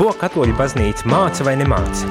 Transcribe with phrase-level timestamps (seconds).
[0.00, 2.06] Ko katoļu baznīca māca vai nemāca?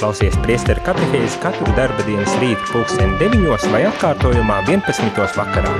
[0.00, 5.20] Klausies priesteru katehēzi katru darba dienas rītu pulksteni 9 vai atkārtojumā 11.
[5.36, 5.76] vakarā.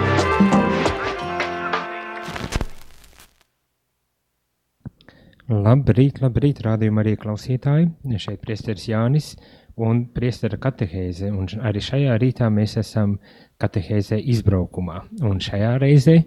[5.51, 7.91] Labrīt, labrīt, rādījuma arī klausītāji.
[8.23, 9.35] Šeit priesteris Jānis
[9.75, 11.35] un priestera katehēze.
[11.35, 13.19] Un arī šajā rītā mēs esam
[13.59, 15.09] katehēzē izbraukumā.
[15.27, 16.21] Un šajā reizē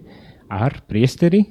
[0.52, 1.46] ar priesteri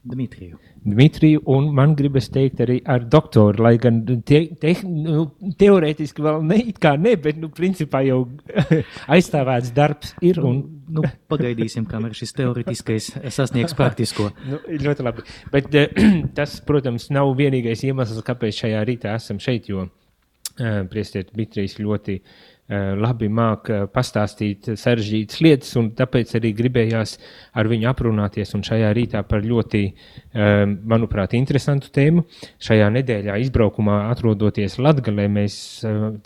[0.00, 0.56] Dmitriju.
[0.80, 5.26] Dmitriju, un man gribas teikt arī ar doktoru, lai gan te, te, nu,
[5.60, 8.22] teorētiski vēl ne, kā ne, bet, nu, principā jau
[9.16, 10.40] aizstāvēts darbs ir.
[10.40, 10.62] Un...
[10.90, 14.30] Nu, nu, pagaidīsim, kamēr šis teorētiskais sasniegs praktisko.
[14.50, 15.26] nu, ļoti labi.
[15.52, 15.68] Bet
[16.38, 22.18] tas, protams, nav vienīgais iemesls, kāpēc šajā rītā esam šeit, jo uh, priestiet Dmitrijs ļoti
[22.22, 27.16] uh, Eh, labi māca eh, pastāstīt sarežģītas lietas, un tāpēc arī gribējās
[27.58, 28.54] ar viņu aprunāties.
[28.54, 32.24] Un šajā rītā par ļoti, eh, manuprāt, interesantu tēmu.
[32.62, 35.58] Šajā nedēļā izbraukumā atrodoties Latgalē, mēs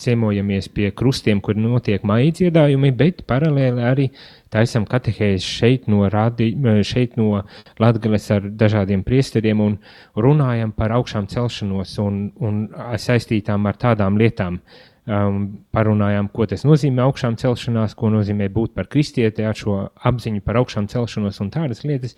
[0.00, 4.08] ciemojamies pie krustiem, kur notiek maija dziedājumi, bet paralēli arī
[4.54, 6.52] taisam katehēzi šeit no, radi,
[6.86, 7.42] šeit no
[7.80, 9.78] Latgales ar dažādiem priesteriem un
[10.14, 12.66] runājam par augšām celšanos un, un
[13.00, 14.60] saistītām ar tādām lietām
[15.06, 19.78] um, parunājām, ko tas nozīmē augšām celšanās, ko nozīmē būt par kristieti, šo
[20.10, 22.16] apziņu par augšām celšanos un tādas lietas.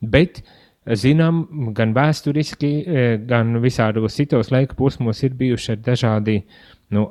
[0.00, 0.42] Bet
[0.94, 1.42] zinām,
[1.74, 6.42] gan vēsturiski, e, gan visādos citos laika posmos ir bijuši dažādi
[6.94, 7.08] nu,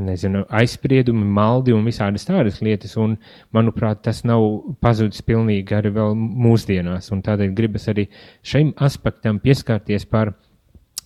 [0.00, 2.96] nezinu, aizspriedumi, maldi un visādas tādas lietas.
[2.96, 3.18] Un,
[3.52, 4.46] manuprāt, tas nav
[4.80, 7.12] pazudis pilnīgi arī mūsdienās.
[7.12, 8.08] Tādēļ gribas arī
[8.42, 10.32] šim aspektam pieskarties par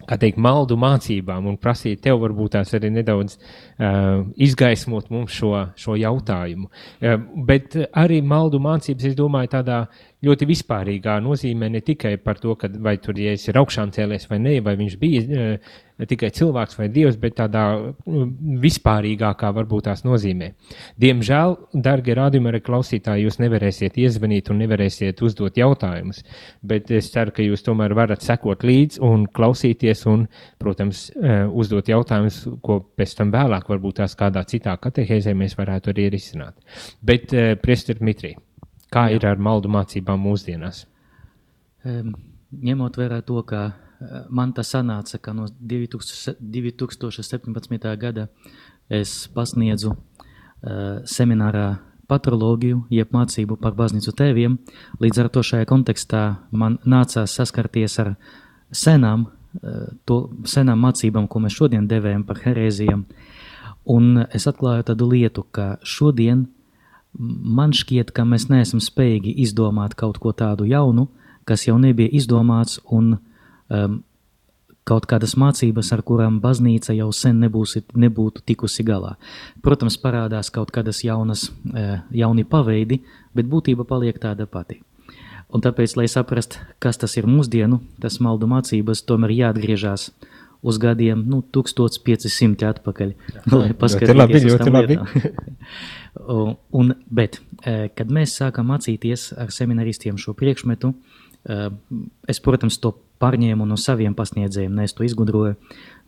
[0.09, 5.53] kā teikt, maldu mācībām un prasīt tev varbūt tās arī nedaudz uh, izgaismot mums šo,
[5.79, 6.69] šo jautājumu.
[6.69, 9.85] Uh, bet arī maldu mācības, es domāju, tādā
[10.23, 14.39] ļoti vispārīgā nozīmē ne tikai par to, ka vai tur ja ir augšām cēlies vai
[14.43, 15.73] nē, vai viņš bija uh,
[16.09, 18.27] tikai cilvēks vai dievs, bet tādā uh,
[18.63, 20.53] vispārīgākā varbūt tās nozīmē.
[21.03, 21.57] Diemžēl,
[21.87, 26.23] darbie rādījumi, arī klausītāji, jūs nevarēsiet iezvanīt un nevarēsiet uzdot jautājumus,
[26.63, 30.29] bet es ceru, ka jūs tomēr varat sekot līdzi un klausīties un,
[30.63, 35.95] protams, uh, uzdot jautājumus, ko pēc tam vēlāk varbūt tās kādā citā katehēzē mēs varētu
[35.95, 36.57] arī risināt.
[37.03, 38.39] Bet, uh, Priester Dmitrij,
[38.93, 39.17] Kā Jā.
[39.17, 40.85] ir ar maldu mācībām mūsdienās?
[41.89, 42.13] Um,
[42.53, 43.73] ņemot vērā to, ka
[44.31, 47.97] man tas sanāca, ka no 2000, 2017.
[48.01, 48.29] gada
[48.93, 51.79] es pasniedzu uh, seminārā
[52.11, 54.59] patroloģiju, jeb mācību par baznīcu tēviem.
[55.01, 58.15] Līdz ar to šajā kontekstā man nācās saskarties ar
[58.71, 63.07] senām, uh, to senām mācībām, ko mēs šodien devējam par herēzijām.
[63.93, 66.47] Un es atklāju tādu lietu, ka šodien
[67.19, 71.09] man šķiet, ka mēs neesam spējīgi izdomāt kaut ko tādu jaunu,
[71.45, 73.17] kas jau nebija izdomāts, un
[73.73, 74.01] um,
[74.89, 79.17] kaut kādas mācības, ar kurām baznīca jau sen nebūs, nebūtu tikusi galā.
[79.63, 83.03] Protams, parādās kaut kādas jaunas, uh, jauni paveidi,
[83.35, 84.83] bet būtība paliek tāda pati.
[85.53, 90.09] Un tāpēc, lai saprastu, kas tas ir mūsdienu, tas maldu mācības, tomēr jāatgriežas
[90.63, 93.13] uz gadiem nu, 1500 atpakaļ.
[93.35, 95.09] Jā, lai paskatītos uz tām lietām.
[96.79, 101.59] Un, bet, e, kad mēs sākām mācīties ar seminaristiem šo priekšmetu, e,
[102.31, 105.55] es, protams, to pārņēmu no saviem pasniedzējiem, ne es to izgudroju.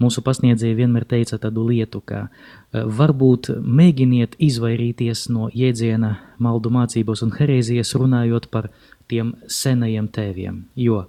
[0.02, 7.22] Mūsu pasniedzēji vienmēr teica tādu lietu, ka e, varbūt mēģiniet izvairīties no jēdziena maldu mācības
[7.26, 8.72] un herēzijas runājot par
[9.08, 11.04] tiem senajiem tēviem, jo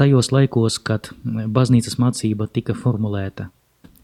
[0.00, 3.50] tajos laikos, kad baznīcas mācība tika formulēta,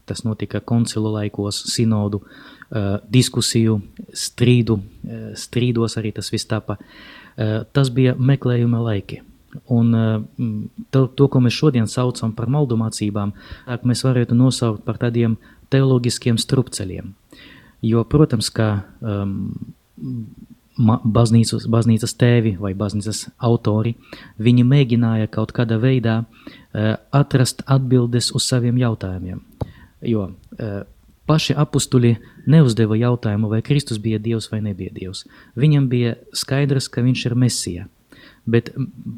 [0.07, 2.21] tas notika koncilu laikos, sinodu,
[2.67, 3.77] Eh, diskusiju,
[4.11, 4.75] strīdu,
[5.39, 6.75] strīdos arī tas viss tapa.
[7.71, 9.21] Tas bija meklējuma laiki.
[9.71, 9.93] Un
[10.91, 13.31] to, to, ko mēs šodien saucam par maldu mācībām,
[13.87, 15.37] mēs varētu nosaukt par tādiem
[15.73, 17.13] teoloģiskiem strupceļiem.
[17.85, 18.67] Jo, protams, ka
[18.99, 19.55] um,
[20.77, 23.95] baznīcas, baznīcas tēvi vai baznīcas autori,
[24.37, 29.41] viņi mēģināja kaut kādā veidā uh, atrast atbildes uz saviem jautājumiem.
[30.05, 30.81] Jo uh,
[31.27, 32.15] paši apstuļi
[32.47, 35.25] neuzdeva jautājumu, vai Kristus bija Dievs vai nebija Dievs.
[35.59, 37.87] Viņam bija skaidrs, ka viņš ir Mesija.
[38.47, 38.71] Bet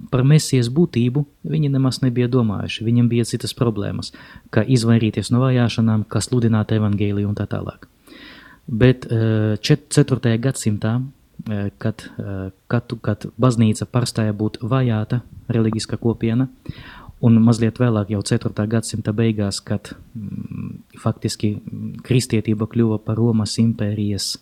[0.10, 2.86] par Mēsijas būtību viņi nemaz nebija domājuši.
[2.88, 4.10] Viņam bija citas problēmas,
[4.50, 7.86] kā izvairīties no vajāšanām, kā sludināt evaņģēliju un tā tālāk.
[8.70, 10.26] Bet 4.
[10.26, 11.02] Eh, gadsimtā,
[11.50, 16.50] eh, kad, eh, kad, kad baznīca pārstāja būt vajāta reliģiska kopiena,
[17.22, 18.66] Un mazliet vēlāk, jau 4.
[18.66, 24.38] gadsimta beigās, kad mm, faktiski mm, kristietība kļuva par Romas impērijas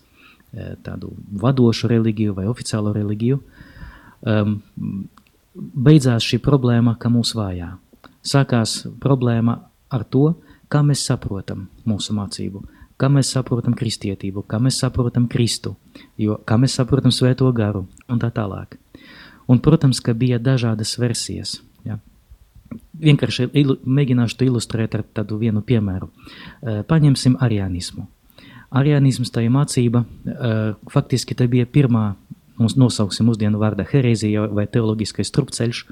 [0.82, 1.10] tādu
[1.42, 3.40] vadošu reliģiju vai oficiālo reliģiju,
[4.22, 4.58] um,
[5.54, 7.76] beidzās šī problēma, ka mūs vājā.
[8.22, 9.58] sākās problēma
[9.90, 10.34] ar to,
[10.68, 12.62] kā mēs saprotam mūsu mācību,
[13.00, 15.76] kā mēs saprotam kristietību, kā mēs saprotam Kristu,
[16.18, 18.76] jo, kā mēs saprotam svēto garu un tā tālāk.
[19.48, 21.62] Un, protams, ka bija dažādas versijas.
[21.86, 21.96] Ja.
[23.00, 26.10] Vienkārši ilu, mēģināšu to ilustrēt ar tādu vienu piemēru.
[26.90, 28.04] Paņemsim arianismu.
[28.76, 30.02] Arianisms tā ir mācība,
[30.92, 32.10] faktiski tā bija pirmā,
[32.58, 35.84] mums nosauksim mūsdienu vārda herēzija vai teoloģiskais strupceļš,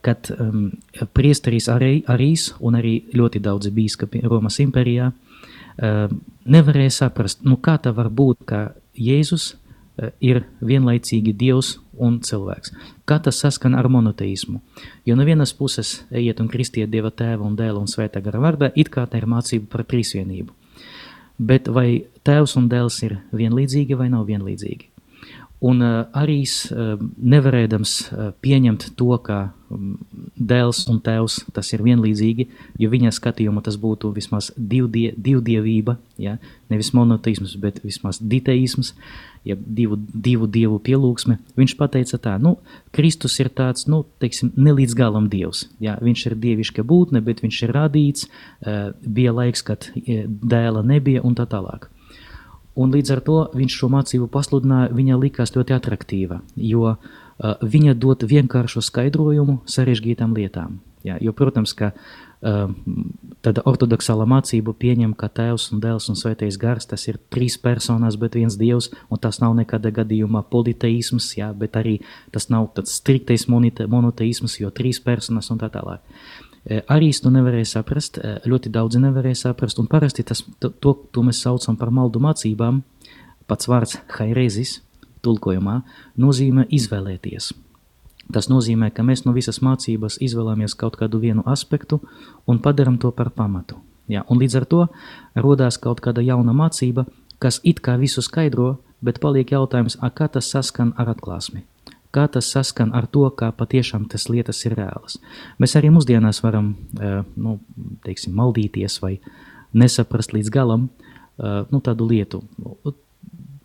[0.00, 0.70] kad um,
[1.12, 6.14] priesteris arī, Arīs un arī ļoti daudzi bīskapi Romas impērijā uh,
[6.44, 9.54] nevarēja saprast, nu kā tā var būt, ka Jēzus
[10.20, 12.72] ir vienlaicīgi Dievs un cilvēks.
[13.08, 14.60] Kā tas saskan ar monoteismu?
[15.06, 18.70] Jo no vienas puses ejiet un kristiet Dieva tēva un dēla un svētā gara vārdā,
[18.74, 20.54] it kā tā ir mācība par trīsvienību.
[21.40, 24.89] Bet vai tēvs un dēls ir vienlīdzīgi vai nav vienlīdzīgi?
[25.60, 29.98] Un uh, arī uh, nevarēdams uh, pieņemt to, ka um,
[30.40, 32.46] dēls un tēvs tas ir vienlīdzīgi,
[32.80, 36.38] jo viņa skatījumā tas būtu vismaz divdie, divdievība, ja?
[36.72, 38.94] nevis monoteisms, bet vismaz diteisms,
[39.44, 41.36] ja divu, divu dievu pielūgsme.
[41.60, 42.56] Viņš pateica tā, nu,
[42.96, 45.66] Kristus ir tāds, nu, teiksim, nelīdz galam dievs.
[45.76, 45.98] Ja?
[46.00, 48.28] Viņš ir dieviška būtne, bet viņš ir radīts,
[49.04, 51.90] bija laiks, kad dēla nebija un tā tālāk.
[52.80, 57.00] Un līdz ar to viņš šo mācību pasludināja, viņa likās ļoti attraktīva, jo uh,
[57.60, 60.80] viņa dod vienkāršu skaidrojumu sarežģītām lietām.
[61.04, 62.72] Ja, jo, protams, ka uh,
[63.40, 68.18] tāda ortodoksāla mācība pieņem, ka tēvs un dēls un svētais gars tas ir trīs personas,
[68.20, 71.98] bet viens dievs, un tas nav nekāda gadījumā politeisms, ja, bet arī
[72.34, 76.04] tas nav tāds striktais monoteisms, jo trīs personas un tā tālāk.
[76.68, 81.78] Arī to nevarēja saprast, ļoti daudzi nevarēja saprast, un parasti tas, to, to mēs saucam
[81.80, 82.82] par maldu mācībām,
[83.48, 84.82] pats vārds hairezis,
[85.24, 85.80] tulkojumā,
[86.20, 87.52] nozīmē izvēlēties.
[88.30, 91.98] Tas nozīmē, ka mēs no visas mācības izvēlamies kaut kādu vienu aspektu
[92.46, 93.80] un padaram to par pamatu.
[94.10, 94.84] Ja, un līdz ar to
[95.34, 97.06] rodās kaut kāda jauna mācība,
[97.40, 101.64] kas it kā visu skaidro, bet paliek jautājums, kā tas saskan ar atklāsmi
[102.14, 105.18] kā tas saskan ar to, kā patiešām tas lietas ir reālas.
[105.62, 106.74] Mēs arī mūsdienās varam,
[107.36, 107.58] nu,
[108.06, 109.16] teiksim, maldīties vai
[109.76, 110.88] nesaprast līdz galam
[111.38, 112.42] nu, tādu lietu.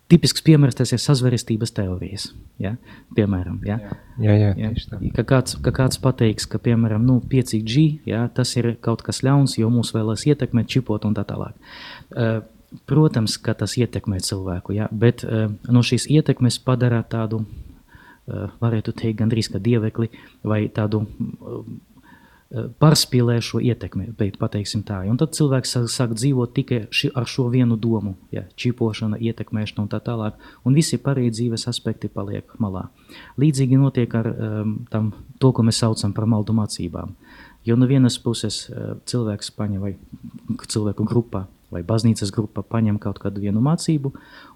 [0.06, 2.28] Tipisks piemērs tas ir sazvērestības teorijas.
[2.62, 2.76] Ja?
[3.16, 3.80] Piemēram, ja?
[4.22, 5.10] jā, jā, jā, ja?
[5.16, 9.58] Ka, kāds, ka kāds pateiks, ka piemēram nu, 5G ja, tas ir kaut kas ļauns,
[9.58, 11.58] jo mūs vēlas ietekmēt, čipot un tā tālāk.
[12.86, 14.86] Protams, ka tas ietekmē cilvēku, ja?
[14.94, 17.65] bet no šīs ietekmes padara tādu Eh,
[18.26, 20.08] varētu teikt, gandrīz kā dievekli
[20.46, 24.08] vai tādu eh, pārspīlē šo ietekmi,
[24.38, 25.00] pateiksim tā.
[25.10, 29.90] Un tad cilvēks sāk, dzīvot tikai ši, ar šo vienu domu, ja, čipošana, ietekmēšana un
[29.90, 32.86] tā tālāk, un visi pārējie dzīves aspekti paliek malā.
[33.42, 35.12] Līdzīgi notiek ar um, tam,
[35.42, 37.16] to, ko mēs saucam par maldu mācībām.
[37.66, 39.96] Jo no vienas puses uh, cilvēks paņem vai
[40.70, 44.12] cilvēku grupā vai baznīcas grupa paņem kaut kādu vienu mācību,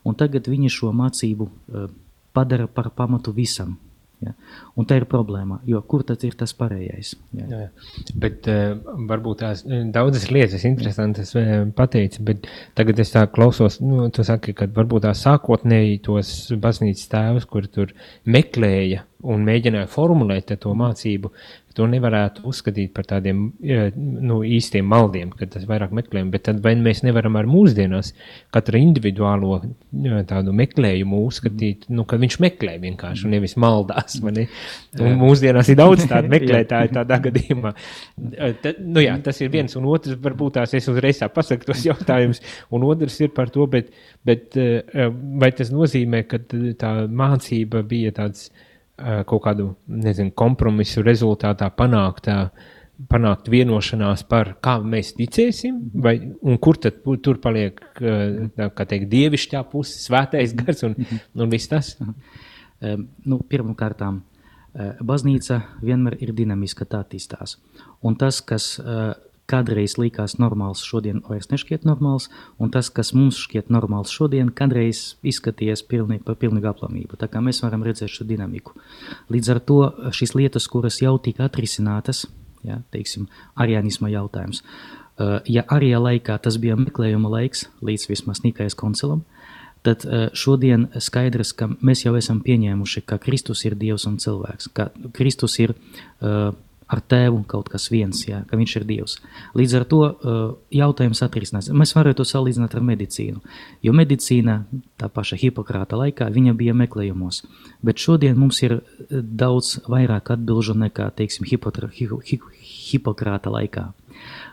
[0.06, 1.90] un tagad viņi šo mācību uh,
[2.32, 3.79] padara par pamatu visam.
[4.21, 4.35] Ja?
[4.77, 7.15] Un tā ir problēma, jo kur tad ir tas pareizais?
[7.37, 7.47] Ja?
[7.49, 8.15] Jā, jā.
[8.21, 8.75] Bet uh,
[9.09, 14.25] varbūt tās eh, daudzas lietas interesantas uh, pateici, bet tagad es tā klausos, nu, tu
[14.27, 17.94] saki, ka varbūt tā sākotnēji tos baznīcas tēvus, kur tur
[18.29, 21.32] meklēja un mēģināja formulēt to mācību,
[21.81, 23.47] to nevarētu uzskatīt par tādiem
[23.96, 28.13] nu, īstiem maldiem, kad tas vairāk meklējam, bet tad vai mēs nevaram ar mūsdienās
[28.55, 29.60] katru individuālo
[30.29, 34.46] tādu meklējumu uzskatīt, nu, ka viņš meklē vienkārši un nevis maldās, mani?
[35.01, 37.75] Un mūsdienās ir daudz tādu meklētāju tādā gadījumā.
[38.63, 42.43] Tad, nu jā, tas ir viens un otrs, varbūt tās es uzreiz pasaku tos jautājumus,
[42.75, 43.93] un otrs ir par to, bet,
[44.27, 44.58] bet
[45.41, 46.43] vai tas nozīmē, ka
[46.81, 48.67] tā mācība bija tāds, uh,
[49.28, 52.42] kaut kādu nezinu, kompromisu rezultātā panāktā.
[53.10, 59.62] Panākt vienošanās par kā mēs ticēsim, vai, un kur tad tur paliek eh, teikt, dievišķā
[59.70, 60.98] puse, svētais gars un,
[61.34, 61.96] un viss tas?
[62.80, 67.58] Nu, Pirmkārt, eh, baznīca vienmēr ir dinamiska, tā attīstās.
[68.00, 68.70] Un tas, kas
[69.50, 72.28] kādreiz likās normāls, šodien vairs nešķiet normāls,
[72.62, 77.19] un tas, kas mums šķiet normāls šodien, kādreiz izskaties pilnīgi par pilnīgu aplamību.
[77.20, 78.76] Tā kā mēs varam redzēt šo dinamiku.
[79.32, 79.80] Līdz ar to
[80.14, 82.26] šīs lietas, kuras jau tika atrisinātas,
[82.66, 83.26] ja, teiksim,
[83.58, 84.62] arianisma jautājums,
[85.50, 89.24] ja arī laikā tas bija meklējuma laiks līdz vismaz Nikājas koncilam,
[89.84, 90.04] tad
[90.36, 95.56] šodien skaidrs, ka mēs jau esam pieņēmuši, ka Kristus ir Dievs un cilvēks, ka Kristus
[95.62, 96.52] ir uh,
[96.91, 99.17] ar tēvu kaut kas viens, jā, ka viņš ir Dievs.
[99.59, 100.41] Līdz ar to uh,
[100.75, 101.70] jautājums atrisinās.
[101.70, 103.43] Mēs varētu to salīdzināt ar medicīnu,
[103.87, 104.61] jo medicīna
[105.01, 107.44] tā paša Hipokrāta laikā viņa bija meklējumos,
[107.87, 108.81] bet šodien mums ir
[109.11, 112.41] daudz vairāk atbilžu nekā, teiksim, Hipotra, hi, hi,
[112.91, 113.91] Hipokrāta laikā.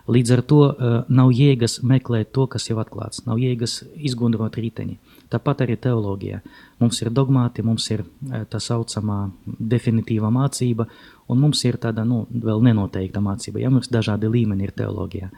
[0.08, 5.00] Līdz ar to uh, nav jēgas meklēt to, kas jau atklāts, nav jēgas izgudrot riteņi.
[5.32, 6.40] Tāpat arī teoloģijā.
[6.80, 10.88] Mums ir dogmāti, mums ir uh, tā saucamā definitīva mācība,
[11.28, 13.60] un mums ir tāda nu, vēl nenoteikta mācība.
[13.64, 15.32] Ja mums dažādi līmeņi ir teoloģijā.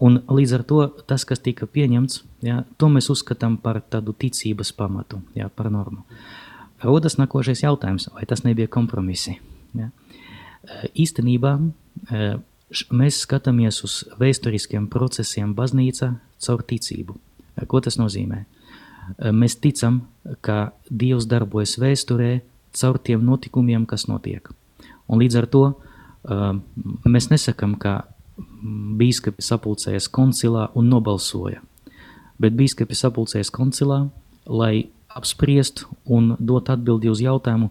[0.00, 4.72] Un līdz ar to tas, kas tika pieņemts, ja, to mēs uzskatām par tādu ticības
[4.76, 6.06] pamatu, ja, par normu.
[6.80, 9.36] Rodas nākošais jautājums, vai tas nebija kompromisi?
[9.76, 9.90] Ja?
[10.96, 11.58] Īstenībā
[12.96, 17.18] mēs skatāmies uz vēsturiskiem procesiem baznīca caur ticību.
[17.68, 18.44] Ko tas nozīmē?
[19.18, 20.02] Mēs ticam,
[20.44, 22.40] ka Dievs darbojas vēsturē
[22.76, 24.48] caur tiem notikumiem, kas notiek.
[25.10, 25.64] Un līdz ar to
[27.08, 28.04] mēs nesakām, ka
[29.00, 31.62] bīskapi sapulcējas koncilā un nobalsoja,
[32.40, 34.02] bet bīskapi sapulcējas koncilā,
[34.46, 37.70] lai apspriest un dot atbildi uz jautājumu,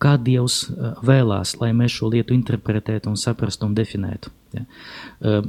[0.00, 4.32] kā Dievs eh, vēlās, lai mēs šo lietu interpretētu un saprastu un definētu.
[4.50, 4.64] Ja.
[5.22, 5.44] Uh,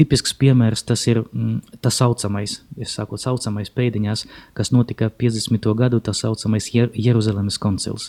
[0.00, 4.22] tipisks piemērs tas ir mm, tas saucamais, es saku, saucamais pēdiņās,
[4.56, 5.68] kas notika 50.
[5.76, 8.08] gadu, tas saucamais Jer Jeruzalemes koncils.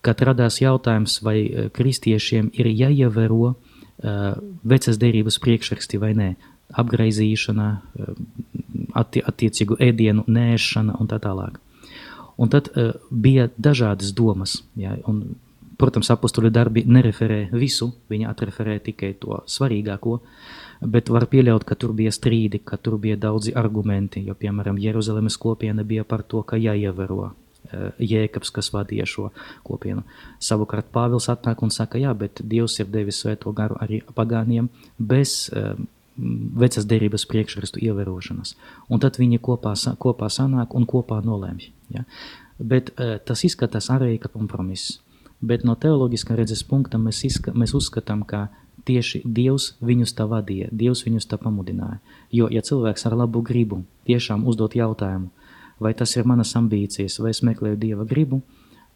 [0.00, 3.56] Kad radās jautājums, vai eh, kristiešiem ir jāievēro
[3.96, 6.26] vecas derības priekšraksti vai nē,
[6.76, 7.68] apgraizīšana,
[9.00, 11.56] atti attiecīgu ēdienu nēšana un tā tālāk.
[12.36, 14.58] Un tad uh, bija dažādas domas.
[14.76, 15.22] Ja, un,
[15.80, 20.18] protams, apakstuļu darbi nereferē visu, viņi atreferē tikai to svarīgāko,
[20.80, 25.36] bet var pieļaut, ka tur bija strīdi, ka tur bija daudzi argumenti, jo, piemēram, Jeruzalemes
[25.40, 27.34] kopiena bija par to, ka jāievēro uh,
[28.00, 29.30] Jēkabs, kas vadīja šo
[29.66, 30.04] kopienu.
[30.40, 35.46] Savukārt Pāvils atnāk un saka, jā, bet Dievs ir devis svēto garu arī pagāniem bez
[35.52, 35.74] uh,
[36.16, 38.54] vecas derības priekšrastu ievērošanas.
[38.88, 41.75] Un tad viņi kopā, kopā sanāk un kopā nolēmj.
[41.94, 42.04] Ja?
[42.58, 45.00] Bet uh, tas izskatās arī kā kompromiss.
[45.44, 48.46] Bet no teoloģiskā redzes punkta mēs, izska, mēs uzskatām, ka
[48.86, 51.98] tieši Dievs viņus tā vadīja, Dievs viņus tā pamudināja.
[52.32, 55.28] Jo, ja cilvēks ar labu gribu tiešām uzdot jautājumu,
[55.82, 58.40] vai tas ir manas ambīcijas, vai es meklēju Dieva gribu,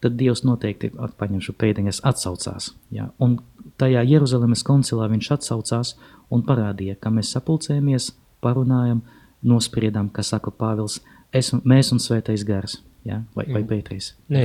[0.00, 2.72] tad Dievs noteikti paņemšu pēdiņas atsaucās.
[2.94, 3.10] Ja?
[3.20, 3.38] Un
[3.80, 5.94] tajā Jeruzalemes koncilā viņš atsaucās
[6.32, 9.02] un parādīja, ka mēs sapulcējamies, parunājam,
[9.44, 11.00] nospriedām, kā saka Pāvils,
[11.32, 12.80] es, mēs un svētais gars.
[13.06, 13.22] Ja?
[13.32, 14.10] Vai, vai Pēters?
[14.28, 14.42] Nē,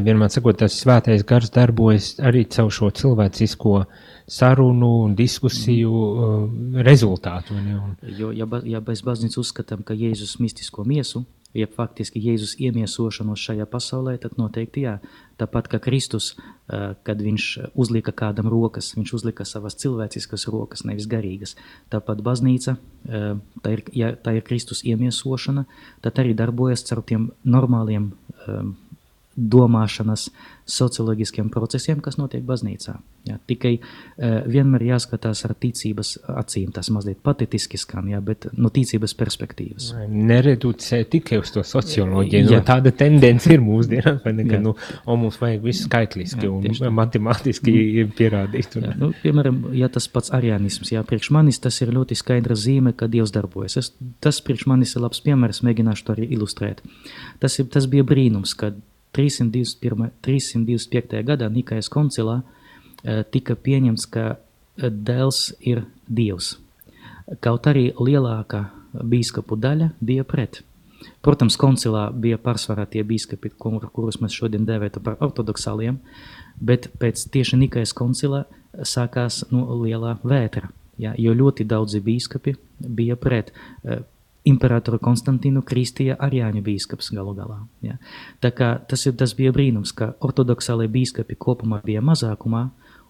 [0.00, 3.74] vienmēr sakot, tas svētais gars darbojas arī caur šo cilvēcisko
[4.24, 6.78] sarunu un diskusiju mm.
[6.86, 7.58] rezultātu.
[7.58, 7.92] Un...
[8.16, 13.66] Jo, ja, ja bez baznīcas uzskatām, ka Jēzus mistisko miesu ja faktiski Jēzus iemiesošanos šajā
[13.70, 14.98] pasaulē, tad noteikti jā.
[15.38, 16.34] Tāpat kā Kristus,
[16.68, 21.56] kad viņš uzlika kādam rokas, viņš uzlika savas cilvēciskas rokas, nevis garīgas.
[21.90, 25.66] Tāpat baznīca, tā ir, ja tā ir Kristus iemiesošana,
[26.06, 28.12] tad arī darbojas caur tiem normāliem
[29.36, 30.28] domāšanas
[30.64, 32.94] socioloģiskiem procesiem, kas notiek baznīcā.
[33.28, 38.70] Ja, tikai uh, vienmēr jāskatās ar ticības acīm, tas mazliet patetiski skan, ja, bet no
[38.72, 39.90] ticības perspektīvas.
[40.12, 44.74] Nereducē tikai uz to socioloģiju, no tāda tendence ir mūsdienās, vai ne, ka, nu,
[45.04, 48.14] o, mums vajag visu skaitliski ja, un matemātiski mm.
[48.16, 48.78] pierādīt.
[48.80, 48.88] Un...
[48.88, 52.92] Ja, nu, piemēram, ja tas pats arianisms, ja priekš manis tas ir ļoti skaidra zīme,
[52.96, 53.78] ka Dievs darbojas.
[53.80, 53.92] Es,
[54.24, 56.84] tas priekš manis ir labs piemērs, mēģināšu to arī ilustrēt.
[57.40, 58.80] Tas, ir, tas bija brīnums, kad
[59.14, 61.22] 321, 325.
[61.26, 66.56] gadā Nikajas koncilā eh, tika pieņemts, ka eh, dēls ir dievs.
[67.40, 70.60] Kaut arī lielākā bīskapu daļa bija pret.
[71.24, 75.98] Protams, koncilā bija pārsvarā tie bīskapi, kur, kurus mēs šodien dēvētu par ortodoksāliem,
[76.60, 78.44] bet pēc tieši Nikajas koncilā
[78.82, 83.52] sākās nu, lielā vētra, ja, jo ļoti daudzi bīskapi bija pret.
[84.44, 87.62] Imperatoru Konstantīnu kristīja Arjāņu bīskaps galu galā.
[87.84, 87.96] Ja.
[88.44, 92.66] Tā kā tas, ir, tas bija brīnums, ka ortodoksālie bīskapi kopumā bija mazākumā,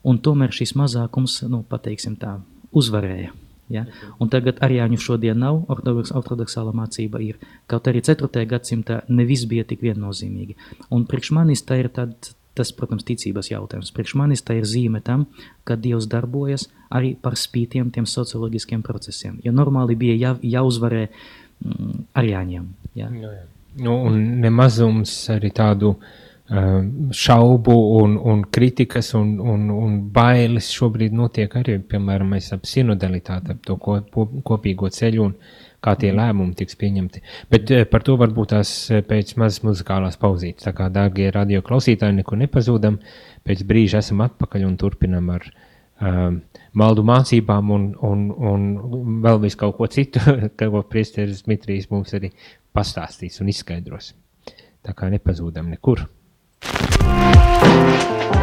[0.06, 2.36] un tomēr šis mazākums, nu, pateiksim tā,
[2.76, 3.32] uzvarēja.
[3.72, 3.86] Ja?
[4.20, 7.40] Un tagad Arjāņu šodien nav, ortodoks, ortodoksāla mācība ir.
[7.70, 8.46] Kaut arī 4.
[8.48, 10.58] gadsimtā ne viss bija tik viennozīmīgi.
[10.94, 13.90] Un priekš manis tā ir tāda Tas, protams, ticības jautājums.
[13.90, 15.24] Priekš manis tā ir zīme tam,
[15.66, 19.40] ka Dievs darbojas arī par spītiem tiem socioloģiskiem procesiem.
[19.42, 22.68] Jo normāli bija jā, jāuzvarē mm, arjāņiem.
[23.00, 23.10] Jā.
[23.10, 23.42] Nu jā.
[23.74, 26.76] Nu, un nemazums arī tādu uh,
[27.10, 33.64] šaubu un, un kritikas un, un, un bailes šobrīd notiek arī, piemēram, ap sinodalitāti, ap
[33.66, 33.98] to ko,
[34.46, 35.34] kopīgo ceļu un
[35.84, 37.22] kā tie lēmumi tiks pieņemti.
[37.52, 40.66] Bet eh, par to varbūt tās eh, pēc mazas muzikālās pauzītes.
[40.66, 42.98] Tā kā, dārgie radio klausītāji, nekur nepazūdam,
[43.44, 45.46] pēc brīža esam atpakaļ un turpinam ar
[46.00, 46.40] um,
[46.80, 48.66] maldu mācībām un, un, un
[49.24, 50.22] vēl visu kaut ko citu,
[50.58, 52.32] ko priesteris Dmitrijs mums arī
[52.74, 54.14] pastāstīs un izskaidros.
[54.84, 56.04] Tā kā nepazūdam nekur.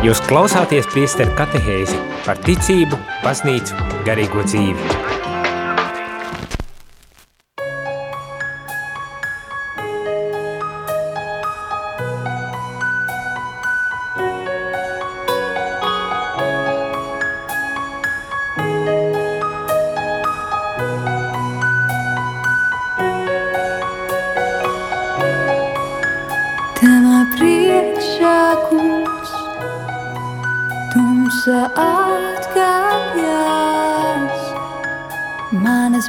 [0.01, 5.10] Jūs klausāties priesteru katehēzi par ticību, baznīcu, garīgo dzīvi.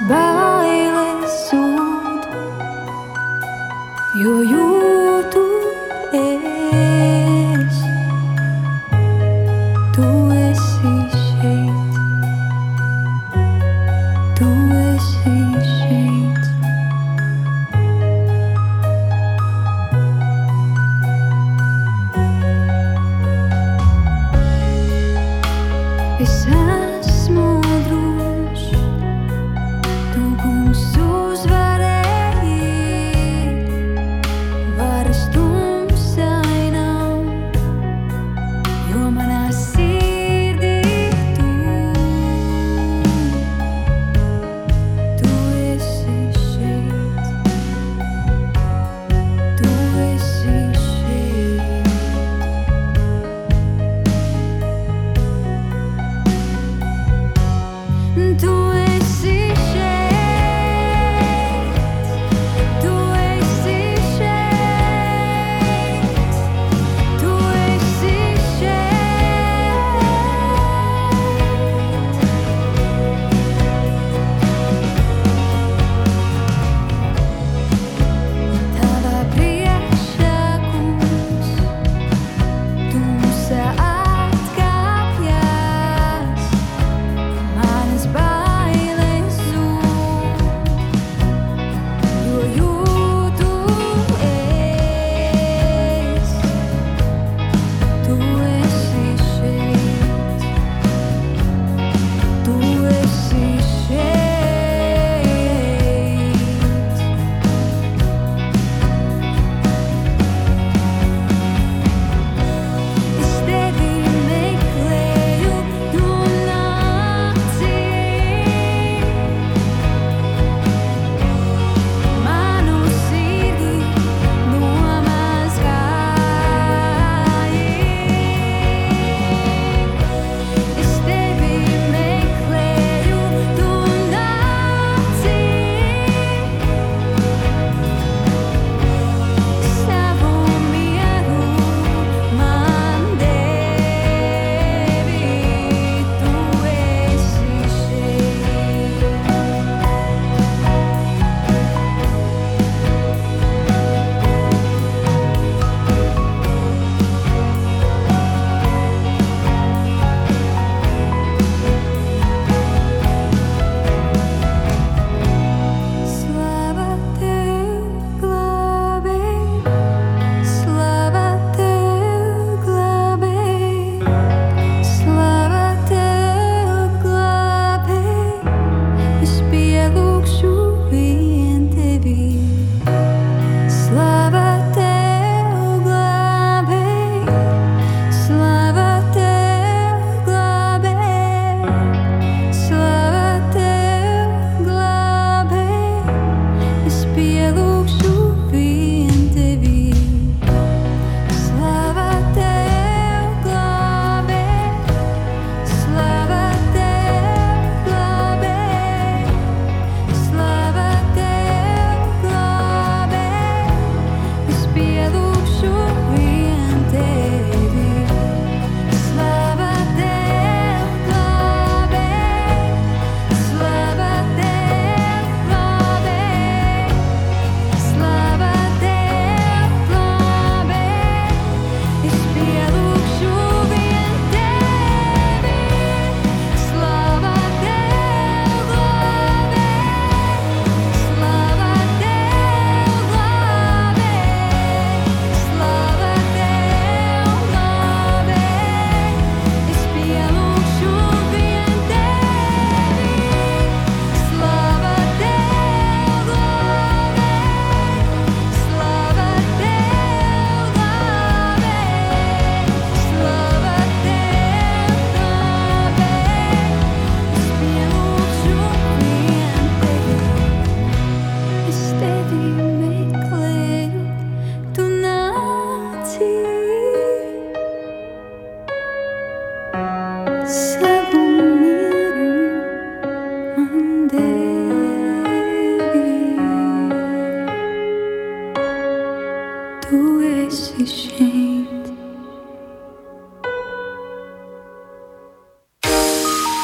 [0.09, 0.52] Manas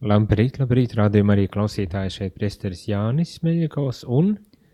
[0.00, 4.30] Labrīt, labrīt, rādījumā arī klausītāji šeit priesteris Jānis Meļikovs un,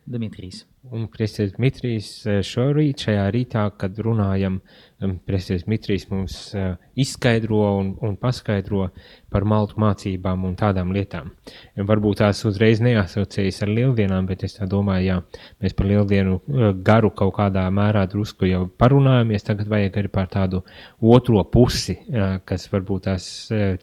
[0.07, 0.65] Dimitrijs.
[0.91, 4.61] un priesteris Dmitrijs eh, šorīt, šajā rītā, kad runājam,
[5.03, 8.89] em, priesteris Dmitrijs mums eh, izskaidro un, un paskaidro
[9.33, 11.33] par maltu mācībām un tādām lietām.
[11.77, 15.17] Varbūt tās uzreiz neasociējas ar lieldienām, bet es tā domāju, jā,
[15.65, 20.31] mēs par lieldienu eh, garu kaut kādā mērā drusku jau parunājamies, tagad vajag arī par
[20.33, 20.63] tādu
[21.03, 21.99] otro pusi,
[22.47, 23.27] kas varbūt tās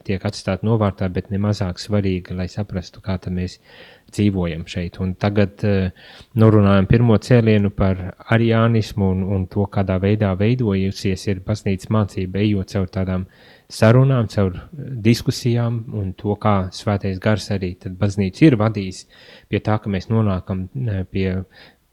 [0.04, 3.58] tiek atstāt novārtā, bet nemazāk svarīga, lai saprastu, kā tad mēs
[4.14, 5.00] dzīvojam šeit.
[5.02, 5.90] Un tagad uh,
[6.40, 8.00] norunājam pirmo cēlienu par
[8.34, 13.28] ariānismu un, un to, kādā veidā veidojusies ir baznīcas mācība, ejot caur tādām
[13.74, 19.04] sarunām, caur eh, diskusijām un to, kā svētais gars arī tad baznīca ir vadījis
[19.50, 21.28] pie tā, ka mēs nonākam eh, pie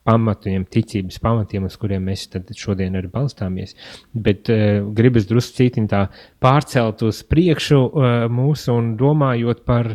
[0.08, 2.26] pamatiem, ticības pamatiem, uz kuriem mēs
[2.58, 3.76] šodien arī balstāmies.
[4.14, 6.00] Bet uh, gribas drusku cītiņ tā
[6.42, 9.92] pārcelt uz priekšu uh, mūsu un domājot par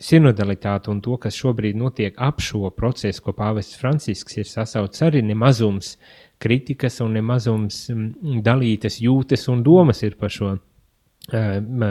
[0.00, 5.22] sinodalitāti un to, kas šobrīd notiek ap šo procesu, ko pāvests Francisks ir sasaucis arī
[5.26, 5.96] nemazums
[6.40, 11.84] kritikas un nemazums mm, dalītas jūtas un domas ir par šo um,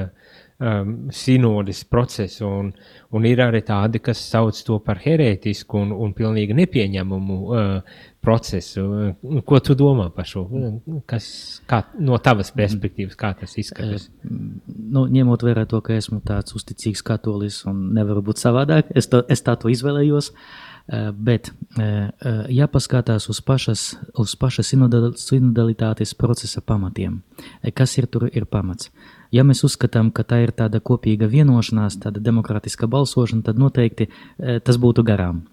[0.59, 2.71] um, sinodes procesu, un,
[3.15, 8.85] un ir arī tādi, kas sauc to par herētisku un, un pilnīgi nepieņemumu uh, procesu.
[8.85, 10.45] Uh, Ko tu domā par šo?
[11.09, 11.27] Kas,
[11.69, 14.09] kā, no tavas perspektīvas, kā tas izskatās?
[14.23, 19.23] Nu, ņemot vērā to, ka esmu tāds uzticīgs katolis un nevaru būt savādāk, es, to,
[19.31, 20.33] es tā to izvēlējos.
[20.91, 27.21] Eh, Bet, eh, eh, ja paskatās uz pašas, uz pašas sinodal- sinodalitātes procesa pamatiem,
[27.75, 28.89] kas ir tur ir pamats?
[29.31, 34.59] Ja mēs uzskatām, ka tā ir tāda kopīga vienošanās, tāda demokrātiska balsošana, tad noteikti eh,
[34.59, 35.43] tas būtu garām.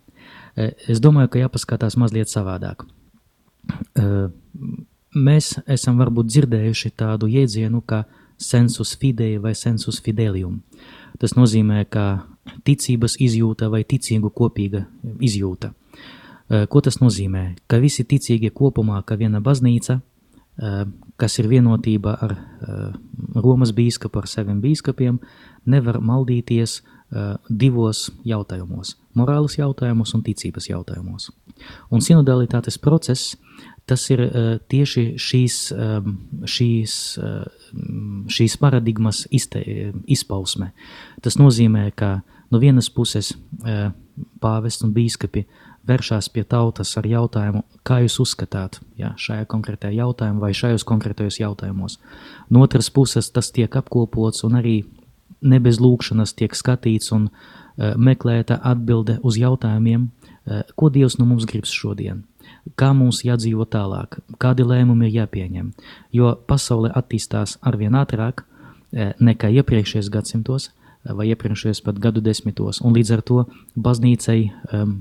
[0.57, 2.87] Eh, Es domāju, ka jāpaskatās mazliet savādāk.
[3.97, 4.29] Eh,
[5.17, 8.03] Mēs esam varbūt dzirdējuši tādu jēdzienu kā
[8.37, 10.59] sensus fidei vai sensus fidelium.
[11.17, 12.27] Tas nozīmē, ka
[12.67, 14.83] ticības izjūta vai ticīgu kopīga
[15.25, 15.73] izjūta.
[16.69, 17.47] Ko tas nozīmē?
[17.67, 20.03] Ka visi ticīgie kopumā, ka viena baznīca,
[21.21, 22.93] kas ir vienotība ar eh,
[23.37, 25.19] Romas bīskapu, ar saviem bīskapiem,
[25.67, 31.31] nevar maldīties eh, divos jautājumos- morāles jautājumos un ticības jautājumos.
[31.91, 33.37] Un sinodalitātes process
[33.87, 37.45] tas ir uh, tieši šīs, um, šīs, uh,
[38.27, 39.63] šīs paradigmas izte,
[40.11, 40.73] izpausme.
[41.23, 43.93] Tas nozīmē, ka no vienas puses uh,
[44.43, 45.47] pāvests un bīskapi
[45.89, 51.41] vēršās pie tautas ar jautājumu, kā jūs uzskatāt ja, šajā konkrētajā jautājumā vai šajos konkrētajos
[51.41, 51.99] jautājumos.
[52.51, 54.77] No otras puses tas tiek apkopots un arī
[55.43, 61.29] ne bez lūkšanas tiek skatīts un uh, meklēta atbilde uz jautājumiem, uh, ko Dievs no
[61.29, 62.25] mums grib šodien
[62.75, 65.71] kā mums jādzīvo tālāk, kādi lēmumi ir jāpieņem.
[66.15, 70.71] Jo pasaule attīstās arvien ātrāk eh, nekā iepriekšējos gadsimtos
[71.07, 73.45] vai iepriekšējos pat gadu desmitos, un līdz ar to
[73.79, 74.41] baznīcai,
[74.75, 74.97] um,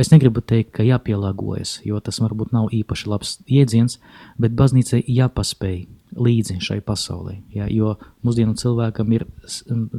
[0.00, 3.98] es negribu teikt, ka jāpielāgojas, jo tas varbūt nav īpaši labs jēdziens,
[4.40, 9.26] bet baznīcai jāpaspēj līdzi šai pasaulē, ja, jo mūsdienu cilvēkam ir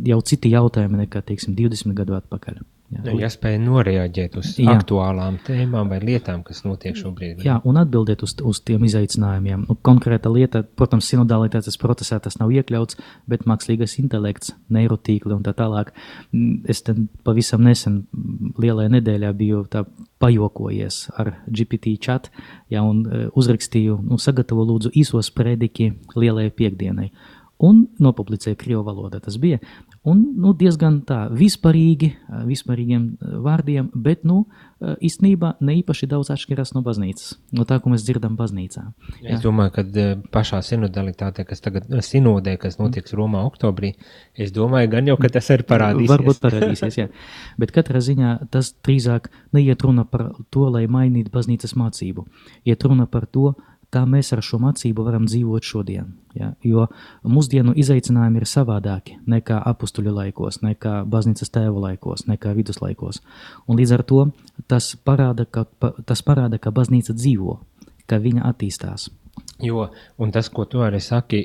[0.06, 2.62] jau citi jautājumi nekā, teiksim, 20 gadu atpakaļ.
[2.94, 3.04] Ja.
[3.08, 4.68] Nu, jāspēj noreaģēt uz Jā.
[4.68, 4.76] jā.
[4.78, 7.44] aktuālām tēmām vai lietām, kas notiek šobrīd.
[7.46, 9.66] Jā, un atbildēt uz, uz tiem izaicinājumiem.
[9.70, 15.56] Nu, konkrēta lieta, protams, sinodalitātes procesā tas nav iekļauts, bet mākslīgais intelekts, neirotīkli un tā
[15.58, 15.94] tālāk.
[16.32, 19.84] Mm, Es ten pavisam nesen, mm, lielajā nedēļā, biju tā
[20.24, 22.30] pajokojies ar GPT chat,
[22.72, 27.10] ja, un e, uzrakstīju, nu, sagatavo lūdzu īsos prediki lielajai piekdienai.
[27.64, 29.60] Un nopublicēju krievu valodā tas bija.
[30.04, 32.10] Un nu, diezgan tā vispārīgi,
[32.44, 33.06] vispārīgiem
[33.46, 34.42] vārdiem, bet nu,
[34.84, 38.84] īstenībā ne īpaši daudz atšķiras no baznīcas, no tā, ko mēs dzirdam baznīcā.
[39.24, 39.86] Es domāju, ka
[40.36, 43.94] pašā sinodalitātē, kas tagad sinodē, kas notiks Romā oktobrī,
[44.36, 46.12] es domāju, gan jau, ka tas arī parādīsies.
[46.12, 47.08] Varbūt parādīsies, jā.
[47.64, 52.28] Bet katrā ziņā tas drīzāk neiet runa par to, lai mainītu baznīcas mācību.
[52.68, 53.54] Iet runa par to,
[53.94, 56.14] kā mēs ar šo mācību varam dzīvot šodien.
[56.38, 56.52] Ja?
[56.66, 56.88] Jo
[57.24, 63.22] mūsdienu izaicinājumi ir savādāki nekā apstuļu laikos, nekā baznīcas tēvu laikos, nekā viduslaikos.
[63.68, 64.24] Un līdz ar to
[64.72, 65.68] tas parāda, ka,
[66.08, 67.60] tas parāda, ka baznīca dzīvo,
[68.10, 69.12] ka viņa attīstās.
[69.64, 69.88] Jo,
[70.20, 71.40] un tas, ko tu arī saki,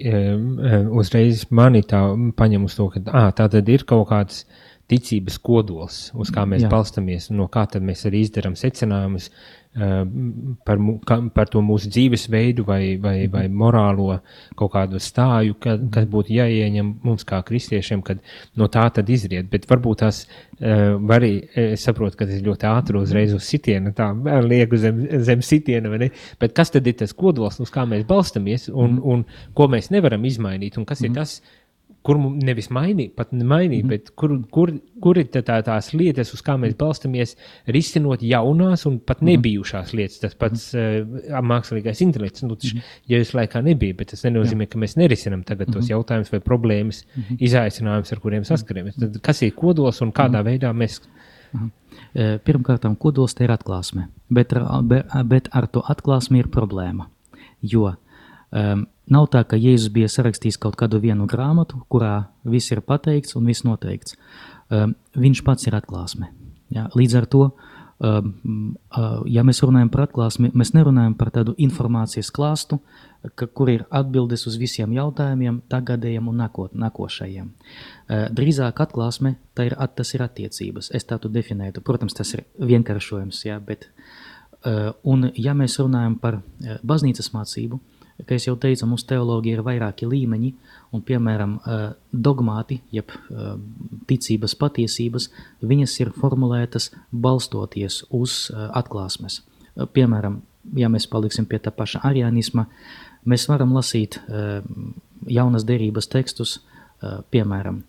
[0.97, 2.01] uzreiz manī tā
[2.37, 4.43] paņem uz to, ka ā, tā tad ir kaut kāds
[4.89, 6.71] ticības kodols, uz kā mēs Jā.
[6.73, 9.29] Balstamies, no kā tad mēs arī izdarām secinājumus
[10.65, 14.19] par, mu- kā- par to mūsu dzīvesveidu vai, vai, vai morālo
[14.59, 18.23] kaut kādu stāju, ka, kas būtu jāieņem mums kā kristiešiem, kad
[18.59, 19.51] no tā tad izriet.
[19.53, 23.93] Bet varbūt tās uh, var arī, es saprotu, ka tas ļoti ātri uzreiz uz sitiena,
[23.97, 24.11] tā
[24.45, 26.11] lieku zem, zem sitiena, vai ne?
[26.41, 30.25] Bet kas tad ir tas kodols, uz kā mēs balstamies un, un ko mēs nevaram
[30.29, 31.39] izmainīt, un kas ir tas,
[32.09, 34.73] kur mums nevis mainīt, pat ne mainīt, mm bet kur, kur,
[35.05, 37.37] kur ir tā, tā, tās lietas, uz kā mēs balstamies,
[37.69, 40.19] risinot jaunās un pat nebijušās lietas.
[40.25, 40.99] Tas pats uh,
[41.45, 45.73] mākslīgais intelekts, nu, taču, ja jūs laikā nebija, bet tas nenozīmē, ka mēs nerisinām tagad
[45.77, 47.05] tos jautājumus vai problēmas,
[47.39, 48.99] izaicinājumus, ar kuriem saskaramies.
[48.99, 51.01] Tad Kas ir kodols un kādā veidā mēs
[52.15, 57.09] E, Pirmkārt, kodols ir atklāsme, bet ar, be- bet ar to atklāsmi ir problēma.
[57.63, 57.97] Jo um,
[58.53, 63.49] nav tā, ka Jēzus bija sarakstījis kaut kādu vienu grāmatu, kurā viss ir pateikts un
[63.49, 64.17] viss noteikts.
[64.69, 66.31] Um, viņš pats ir atklāsme.
[66.73, 66.89] Ja?
[66.97, 68.23] Līdz ar to, uh,
[69.29, 72.81] ja mēs runājam par atklāsmi, mēs nerunājam par tādu informācijas klāstu,
[73.35, 77.51] ka, kur ir atbildes uz visiem jautājumiem, tagadējiem un nākot, nākošajiem.
[78.09, 79.35] Drīzāk atklāsme
[79.65, 80.93] ir, tas ir attiecības.
[80.95, 81.83] Es tādu definētu.
[81.85, 83.89] Protams, tas ir vienkāršojums, jā, bet
[85.03, 87.81] un, ja mēs runājam par uh, baznīcas mācību,
[88.27, 90.53] kā jau teicu, mums teoloģija ir vairāki līmeņi,
[90.95, 93.57] un, piemēram, uh, dogmāti, jeb uh,
[94.11, 95.29] ticības patiesības,
[95.63, 99.43] viņas ir formulētas balstoties uz uh, atklāsmes.
[99.95, 100.41] Piemēram,
[100.75, 102.65] ja mēs paliksim pie tā paša arianisma,
[103.29, 104.17] mēs varam lasīt
[105.31, 106.57] jaunas derības tekstus,
[107.31, 107.85] piemēram,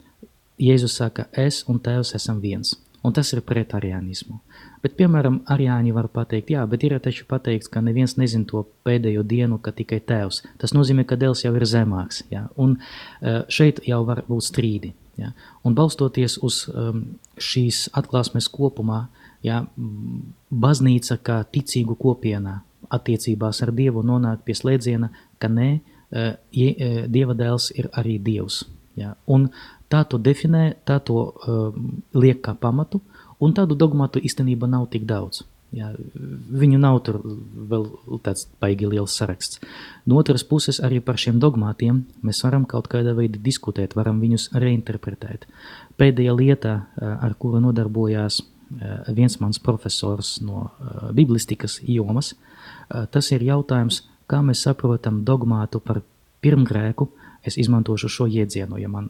[0.60, 2.76] Jēzus saka, es un tēvs esam viens.
[3.04, 4.42] Un tas ir pret arianismu.
[4.84, 9.24] Bet, piemēram, ariāņi var pateikt, jā, bet ir taču pateikts, ka neviens nezin to pēdējo
[9.24, 10.42] dienu, ka tikai tēvs.
[10.60, 12.26] Tas nozīmē, ka dēls jau ir zemāks.
[12.32, 12.48] Jā.
[12.60, 14.94] Un eh, šeit jau var būt strīdi.
[15.20, 15.32] Jā.
[15.68, 17.04] Un balstoties uz um,
[17.40, 19.06] šīs atklāsmes kopumā,
[19.44, 19.62] jā,
[20.52, 22.60] baznīca kā ticīgu kopienā
[22.96, 25.70] attiecībās ar Dievu nonāk pie slēdziena, ka nē,
[26.12, 28.64] eh, Dieva dēls ir arī Dievs.
[29.00, 29.14] Jā.
[29.28, 29.50] Un
[29.90, 33.02] tā to definē, tā to um, liek kā pamatu,
[33.40, 35.44] un tādu dogmatu īstenībā nav tik daudz.
[35.70, 35.92] Jā,
[36.50, 37.20] viņu nav tur
[37.70, 37.84] vēl
[38.26, 39.60] tāds baigi liels saraksts.
[40.10, 44.48] No otras puses, arī par šiem dogmatiem mēs varam kaut kādā veidā diskutēt, varam viņus
[44.58, 45.46] reinterpretēt.
[46.02, 52.34] Pēdējā lieta, eh, ar kuru nodarbojās eh, viens mans profesors no eh, biblistikas jomas,
[52.90, 56.02] tas ir jautājums, kā mēs saprotam dogmātu par
[56.42, 57.06] pirmgrēku.
[57.48, 59.10] Es izmantošu šo jēdzienu, ja man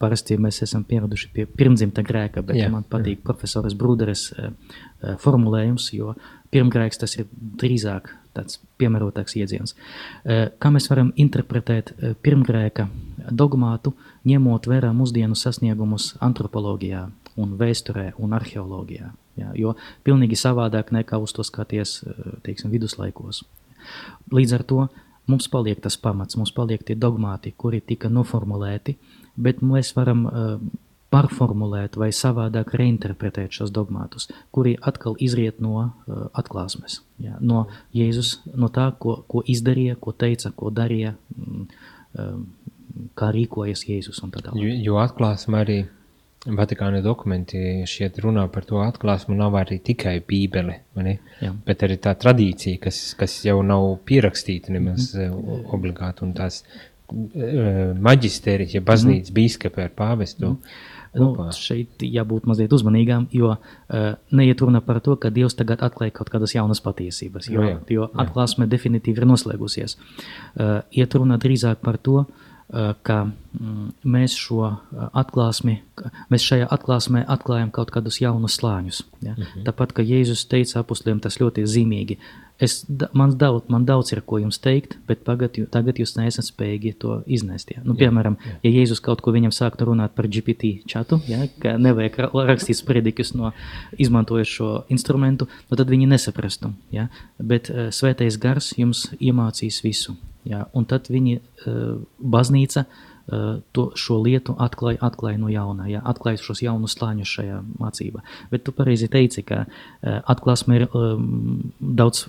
[0.00, 5.16] parasti mēs esam pieraduši pie pirmdzimta grēka, bet Jā, man patīk profesoras Brūderes eh, eh,
[5.20, 6.14] formulējums, jo
[6.54, 9.76] pirmgrēks tas ir drīzāk tāds piemērotāks jēdziens.
[10.24, 12.88] Eh, Kā mēs varam interpretēt pirmgrēka
[13.32, 13.94] dogmātu,
[14.28, 19.12] ņemot vērā mūsdienu sasniegumus antropoloģijā, un vēsturē un arheoloģijā?
[19.36, 21.98] Jā, jo pilnīgi savādāk nekā uz to skaties
[22.46, 23.42] teiksim, viduslaikos.
[24.32, 24.86] Līdz ar to
[25.30, 28.96] mums paliek tas pamats, mums paliek tie dogmāti, kuri tika noformulēti,
[29.36, 30.58] bet mēs varam uh,
[31.12, 38.40] pārformulēt vai savādāk reinterpretēt šos dogmātus, kuri atkal izriet no uh, atklāsmes, jā, no Jēzus,
[38.54, 41.68] no tā, ko, ko izdarīja, ko teica, ko darīja, mm,
[42.22, 42.46] um,
[43.18, 44.62] kā rīkojas Jēzus un tā tālāk.
[44.62, 45.80] Jo, jo atklāsme arī
[46.46, 47.58] Vatikāna dokumenti
[47.90, 50.80] šeit runā par to atklāsmu, nav arī tikai Bībele?
[51.42, 51.52] Jā.
[51.66, 55.32] bet arī tā tradīcija, kas, kas jau nav pierakstīta nemaz mm.
[55.32, 55.64] -hmm.
[55.74, 59.38] obligāti, un tās uh, maģistēri, ja baznīca mm -hmm.
[59.40, 60.46] bīskapi ar pāvestu.
[60.46, 65.80] Mm Nu, šeit jābūt mazliet uzmanīgām, jo uh, neiet runa par to, ka Dievs tagad
[65.84, 69.96] atklāja kaut kādas jaunas patiesības, jo, Nu jā, jo atklāsme definitīvi ir noslēgusies.
[69.96, 72.55] Uh, iet runa drīzāk par to, uh,
[73.06, 75.76] ka mm, mēs šo uh, atklāsmi,
[76.32, 79.04] mēs šajā atklāsmē atklājam kaut kādus jaunus slāņus.
[79.22, 79.36] Ja?
[79.36, 79.62] -hmm.
[79.68, 82.18] Tāpat, ka Jēzus teica apustiem tas ļoti zīmīgi,
[82.62, 86.94] es, man, daudz, man daudz ir ko jums teikt, bet pagad, tagad jūs neesat spējīgi
[87.02, 87.72] to iznest.
[87.74, 87.82] Ja?
[87.84, 92.20] Nu, piemēram, ja Jēzus kaut ko viņam sāktu runāt par GPT čatu, ja, ka nevajag
[92.24, 93.52] ra- rakstīt spredikus no
[94.00, 96.72] izmantojot šo instrumentu, nu, tad viņi nesaprastu.
[96.94, 97.08] Ja?
[97.38, 100.16] Bet uh, svētais gars jums iemācīs visu.
[100.46, 100.64] Ja?
[100.76, 106.02] Un tad viņi, uh, baznīca, uh, to, šo lietu atklāja, atklāja no jauna, ja?
[106.06, 108.22] atklāja šos jaunus slāņus šajā mācībā.
[108.52, 112.28] Bet tu pareizi teici, ka uh, atklāsme ir um, daudz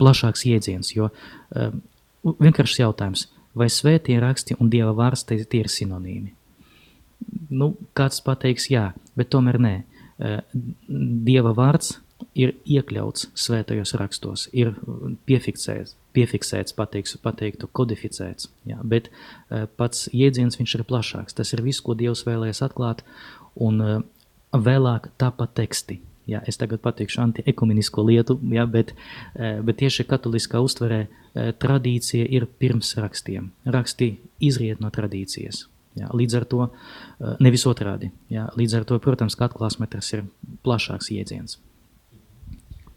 [0.00, 1.82] plašāks jēdziens, jo um,
[2.24, 3.26] vienkāršs jautājums,
[3.58, 6.32] vai svētie raksti un dieva vārds tie, tie ir sinonīmi?
[7.50, 9.76] Nu, kāds pateiks, jā, bet tomēr nē.
[10.18, 10.38] Eh,
[11.28, 11.98] Dieva vārds
[12.38, 14.72] ir iekļauts svētajos rakstos, ir
[15.28, 18.50] piefiksēts, piefiksēts pateiks, pateiktu, kodificēts.
[18.68, 21.36] Jā, bet eh, pats jēdziens viņš ir plašāks.
[21.38, 23.04] Tas ir viss, ko Dievs vēlēs atklāt,
[23.54, 23.96] un eh,
[24.54, 26.00] vēlāk tāpat teksti.
[26.28, 28.90] Jā, es tagad pateikšu anti-ekumenisko lietu, jā, bet,
[29.64, 30.98] bet tieši katoliskā uztverē
[31.56, 33.46] tradīcija ir pirms rakstiem.
[33.64, 34.10] Raksti
[34.44, 35.62] izriet no tradīcijas.
[35.96, 36.66] Jā, līdz ar to
[37.40, 38.10] nevis otrādi.
[38.28, 40.26] Jā, līdz ar to, protams, ka atklāsmetrs ir
[40.68, 41.56] plašāks jēdziens.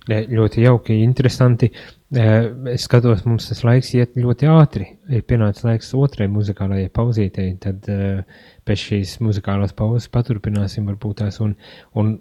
[0.10, 1.70] Ļoti jauki, interesanti.
[2.12, 4.88] Es skatos, mums tas laiks iet ļoti ātri.
[5.14, 7.54] Ir pienācis laiks otrai muzikālajai pauzītei.
[7.62, 7.86] Tad
[8.66, 11.54] pēc šīs muzikālās pauzes paturpināsim varbūt tās un,
[11.94, 12.16] un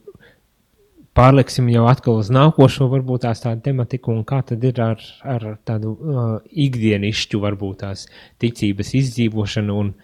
[1.16, 5.46] pārliksim jau atkal uz nākošo, varbūt tās tādu tematiku, un kā tad ir ar, ar
[5.66, 6.34] tādu uh,
[6.66, 8.06] ikdienišķu, varbūt tās
[8.42, 9.94] ticības izdzīvošanu, un,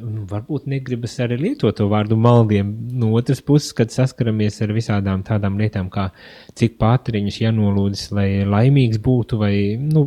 [0.00, 2.70] un varbūt negribas arī lietot to vārdu maldiem.
[2.94, 6.10] No otras puses, kad saskaramies ar visādām tādām lietām, kā
[6.58, 10.06] cik pātriņus jānolūdzas, lai laimīgs būtu, vai, nu,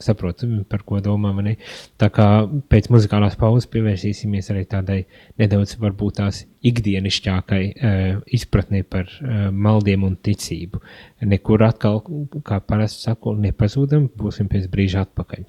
[0.00, 1.56] saprotu, par ko domā mani.
[2.00, 2.26] Tā kā
[2.72, 5.00] pēc muzikālās pauzes pievērsīsimies arī tādai
[5.40, 10.80] nedaudz varbūt tās ikdienišķākai uh, izpratnē par uh, maldiem un ticību.
[11.28, 12.02] Nekur atkal,
[12.46, 15.48] kā parasti saku, nepazūdam, būsim pēc brīža atpakaļ.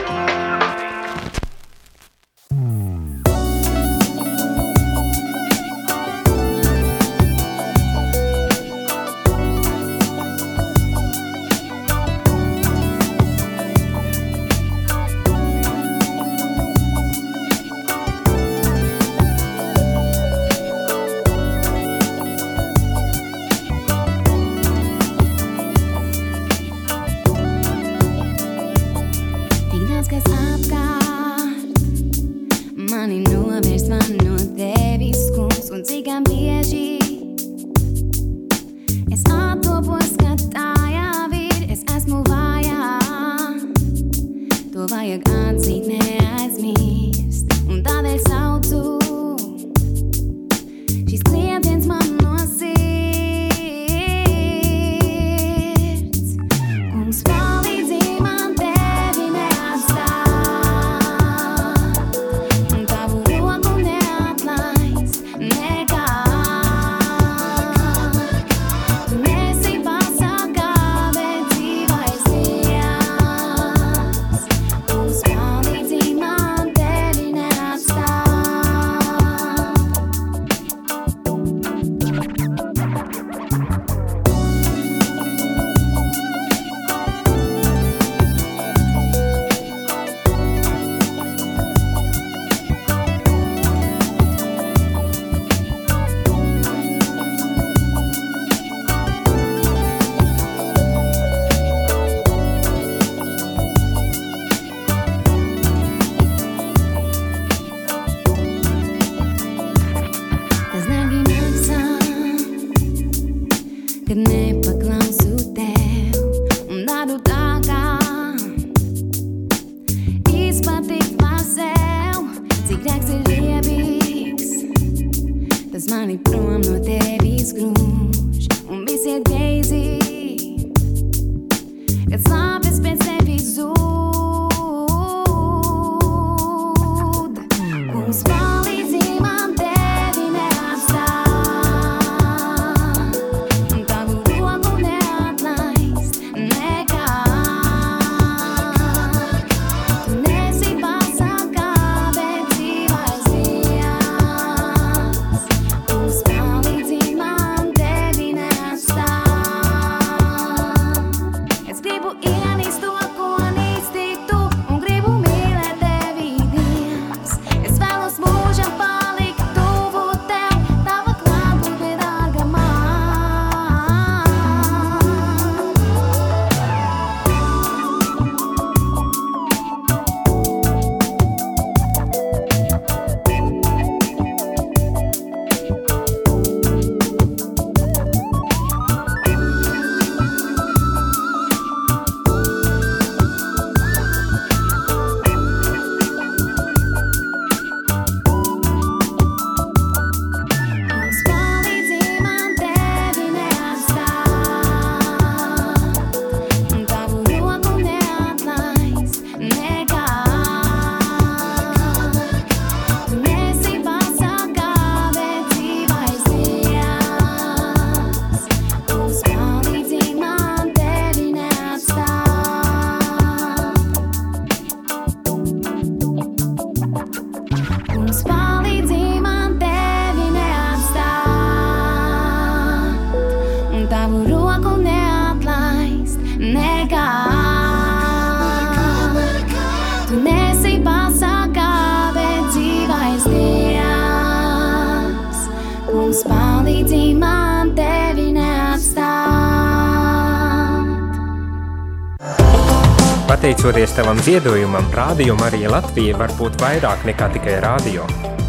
[254.21, 258.03] Ziedojumam, Rādio Marija Latvija var būt vairāk nekā tikai rādio.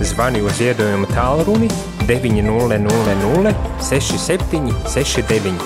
[0.05, 1.69] Zvani uz ziedojumu tālruni
[2.09, 5.65] 900 67 69.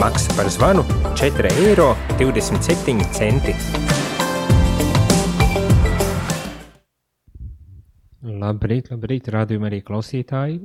[0.00, 0.82] Maksa par zvanu
[1.20, 1.88] 4,27 eiro.
[8.22, 10.60] Labrīt, labrīt, rādījumā arī klausītāji.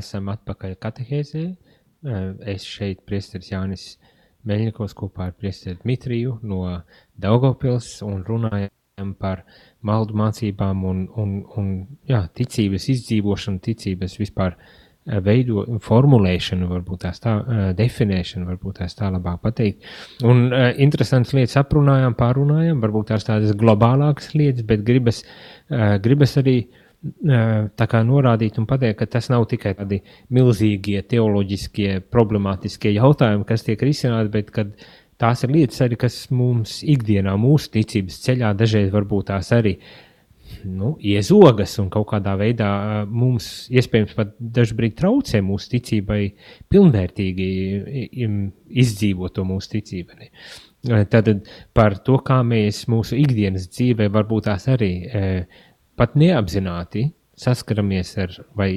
[0.00, 1.44] Esam atpakaļ katehēzē.
[1.48, 3.96] Eh, Es šeit, priesteris Jānis
[4.48, 6.64] Meļņikovs, kopā ar priesteri Dmitriju no
[7.22, 9.44] Daugavpils un runājam par
[9.86, 11.72] maldu mācībām un, un, un
[12.08, 18.98] jā, ticības izdzīvošanu, ticības vispār eh, veido, formulēšanu, varbūt tās tā, eh, definēšanu, varbūt tās
[18.98, 19.88] tā labāk pateikt.
[20.28, 26.36] Un uh, interesants lietas aprunājām, pārunājām, varbūt tās tādas globālākas lietas, bet gribas, uh, gribas
[26.42, 26.80] arī uh,
[27.78, 29.98] tā kā norādīt un pateikt, ka tas nav tikai tādi
[30.34, 34.76] milzīgie teoloģiskie, problemātiskie jautājumi, kas tiek risināti, bet kad
[35.22, 39.76] tās ir lietas arī, kas mums ikdienā, mūsu ticības ceļā dažreiz varbūt tās arī
[40.68, 42.70] nu, iezogas un kaut kādā veidā
[43.08, 46.20] mums iespējams pat dažkārt traucē mūsu ticībai
[46.72, 47.48] pilnvērtīgi
[48.84, 50.28] izdzīvot to mūsu ticību.
[51.10, 51.30] Tad
[51.76, 54.92] par to, kā mēs mūsu ikdienas dzīvē varbūt tās arī
[55.98, 57.06] pat neapzināti
[57.38, 58.74] saskaramies ar vai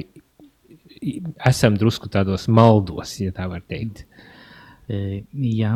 [1.46, 4.06] esam drusku tādos maldos, ja tā var teikt.
[4.06, 4.35] E,
[4.88, 5.72] Jā,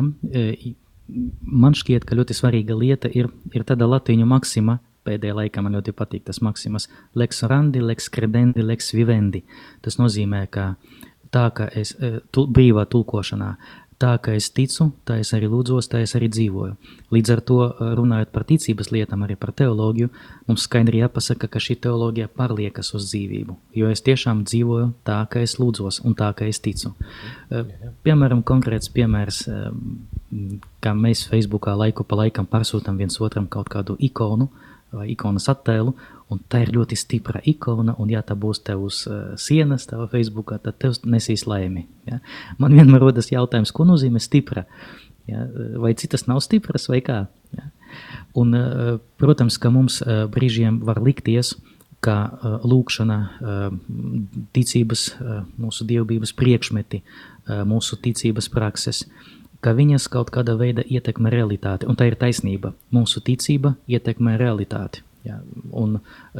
[1.41, 4.79] man šķiet, ka ļoti svarīga lieta ir, ir tāda latīņu maksima.
[5.01, 6.85] Pēdējā laikā man ļoti patīk tas maksimas.
[7.17, 9.41] Lex orandi, lex credendi, lex vivendi.
[9.81, 10.75] Tas nozīmē, ka
[11.33, 11.95] tā kā es
[12.31, 13.55] tu, brīvā tulkošanā,
[14.01, 16.73] tā kā es ticu, tā es arī lūdzos, tā es arī dzīvoju.
[17.13, 20.09] Līdz ar to, e, runājot par ticības lietām, arī par teoloģiju,
[20.49, 23.57] mums skaidri jāpasaka, ka šī teoloģija pārliekas uz dzīvību.
[23.77, 26.95] Jo es tiešām dzīvoju tā, kā es lūdzos un tā, kā es ticu.
[27.49, 27.63] E,
[28.05, 29.61] Piemēram, konkrēts piemērs, e,
[30.81, 34.49] kā mēs Facebookā laiku pa laikam pārsūtām viens otram kaut kādu ikonu
[34.95, 35.93] vai ikonas attēlu,
[36.31, 40.07] un tā ir ļoti stipra ikona, un ja tā būs tev uz uh, sienas, tavā
[40.11, 41.85] Facebookā, tad tev nesīs laimi.
[42.09, 42.21] Ja?
[42.61, 44.65] Man vienmēr rodas jautājums, ko nozīmē stipra?
[45.29, 45.45] Ja?
[45.81, 47.25] Vai citas nav stipras vai kā?
[47.57, 47.67] Ja?
[48.39, 51.55] Un, uh, protams, ka mums uh, brīžiem var likties,
[52.01, 53.67] ka uh, lūkšana, uh,
[54.55, 59.03] ticības, uh, mūsu dievbības priekšmeti, uh, mūsu ticības prakses,
[59.61, 61.87] ka viņas kaut kādā veidā ietekmē realitāti.
[61.89, 62.73] Un tā ir taisnība.
[62.93, 65.05] Mūsu ticība ietekmē realitāti.
[65.21, 65.37] Ja,
[65.77, 65.99] un,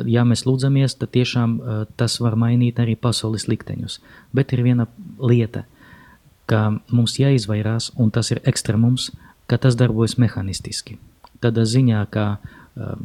[0.09, 3.99] ja mēs lūdzamies, tad tiešām uh, tas var mainīt arī pasaules likteņus.
[4.34, 4.88] Bet ir viena
[5.22, 5.67] lieta,
[6.49, 9.11] ka mums jāizvairās, un tas ir ekstremums,
[9.45, 10.97] ka tas darbojas mehānistiski.
[11.45, 12.97] Tādā ziņā, ka uh,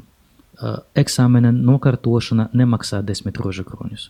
[0.97, 4.09] eksāmena nokārtošana nemaksā desmit rožu kroņus.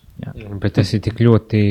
[0.62, 1.62] Bet tas ir tik ļoti,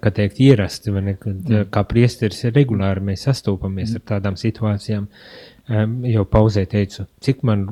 [0.00, 1.66] kā teikt, ierasti, vai ne, kad mm.
[1.74, 4.00] kā priesteris regulāri mēs sastopamies mm.
[4.00, 5.10] ar tādām situācijām.
[5.64, 7.62] Jau pauzē teicu, cik man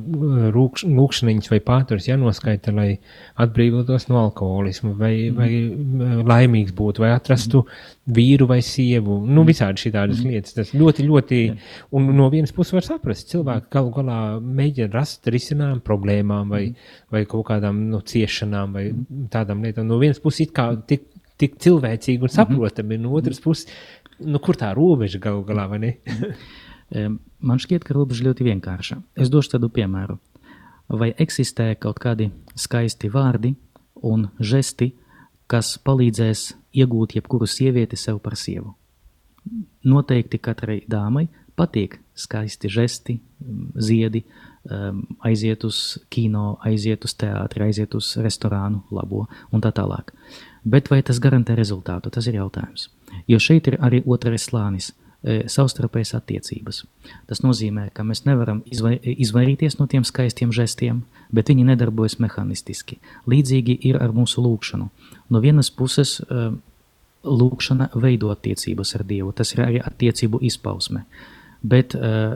[0.54, 2.86] rūkš, lūkšaniņas vai pāturs jānoskaita, lai
[3.44, 5.36] atbrīvotos no alkoholismu, vai, mm.
[5.36, 8.14] vai eh, laimīgs būtu, vai atrastu mm.
[8.16, 9.18] vīru vai sievu.
[9.28, 10.32] Nu, visādi šitādas mm.
[10.32, 10.54] lietas.
[10.56, 11.40] Tas ļoti, ļoti,
[11.92, 16.62] un no vienas puses var saprast, cilvēki galu galā mēģina rast risinājumu problēmām vai,
[17.12, 18.86] vai kaut kādām nu, ciešanām vai
[19.34, 19.90] tādām lietām.
[19.90, 23.68] No vienas puses it kā tik, tik cilvēcīgi un saprotami, no otras puses,
[24.24, 25.92] nu, kur tā robeža galu galā, vai ne?
[27.42, 29.00] Man šķiet, ka robeža ļoti vienkārša.
[29.18, 30.18] Es došu tādu piemēru.
[30.92, 33.54] Vai eksistē kaut kādi skaisti vārdi
[34.06, 34.92] un žesti,
[35.50, 38.76] kas palīdzēs iegūt jebkuru sievieti sev par sievu?
[39.82, 41.26] Noteikti katrai dāmai
[41.58, 43.18] patīk skaisti žesti,
[43.74, 44.22] ziedi,
[44.70, 50.14] em, aiziet uz kino, aiziet uz teātri, aiziet uz restorānu, labo un tā tālāk.
[50.64, 52.10] Bet vai tas garantē rezultātu?
[52.10, 52.88] Tas ir jautājums.
[53.26, 54.92] Jo šeit ir arī otrais slānis
[55.22, 56.82] savstarpējas attiecības.
[57.30, 62.98] Tas nozīmē, ka mēs nevaram izvai, izvairīties no tiem skaistiem žestiem, bet viņi nedarbojas mehānistiski.
[63.30, 64.88] Līdzīgi ir ar mūsu lūkšanu.
[65.30, 66.48] No vienas puses, e,
[67.22, 71.04] lūkšana veido attiecības ar Dievu, tas ir arī attiecību izpausme.
[71.62, 72.34] Bet e,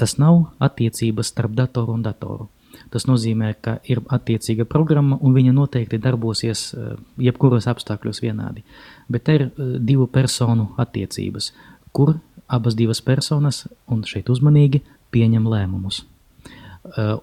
[0.00, 2.48] tas nav attiecības starp datoru un datoru.
[2.92, 6.94] Tas nozīmē, ka ir attiecīga programma, un viņa noteikti darbosies e,
[7.28, 8.64] jebkuros apstākļos vienādi.
[9.12, 11.52] Bet te ir e, divu personu attiecības,
[11.92, 12.16] kur
[12.52, 14.82] abas divas personas, un šeit uzmanīgi,
[15.12, 16.02] pieņem lēmumus.
[16.02, 16.08] Uh,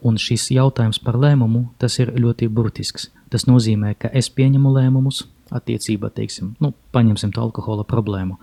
[0.08, 3.10] Un šis jautājums par lēmumu, tas ir ļoti burtisks.
[3.30, 8.38] Tas nozīmē, ka es pieņemu lēmumus attiecībā, teiksim, nu, paņemsim to alkohola problēmu.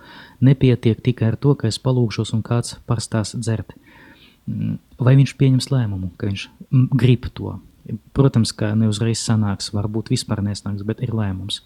[0.45, 3.73] Nepietiek tikai ar to, ka es palūkšos un kāds parastās dzert.
[4.45, 7.57] Mm, Vai viņš pieņems lēmumu, ka viņš mm, grib to?
[8.13, 11.63] Protams, ka neuzreiz sanāks, varbūt vispār nesnāks, bet ir lēmums.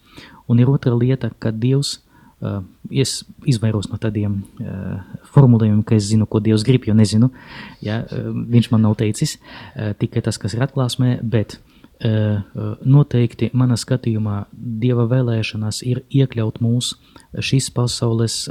[0.47, 1.97] Un ir otra lieta, ka Dievs
[2.91, 5.01] es izvairos no tādiem uh,
[5.33, 7.31] formulējumiem, ka es zinu, ko Dievs grib, jo nezinu.
[7.85, 9.37] Ja, uh, viņš man nav teicis
[10.01, 11.59] tikai tas, kas ir atklāsmē, bet
[12.81, 16.95] noteikti manā skatījumā Dieva vēlēšanās ir iekļaut mūs
[17.37, 18.47] šīs pasaules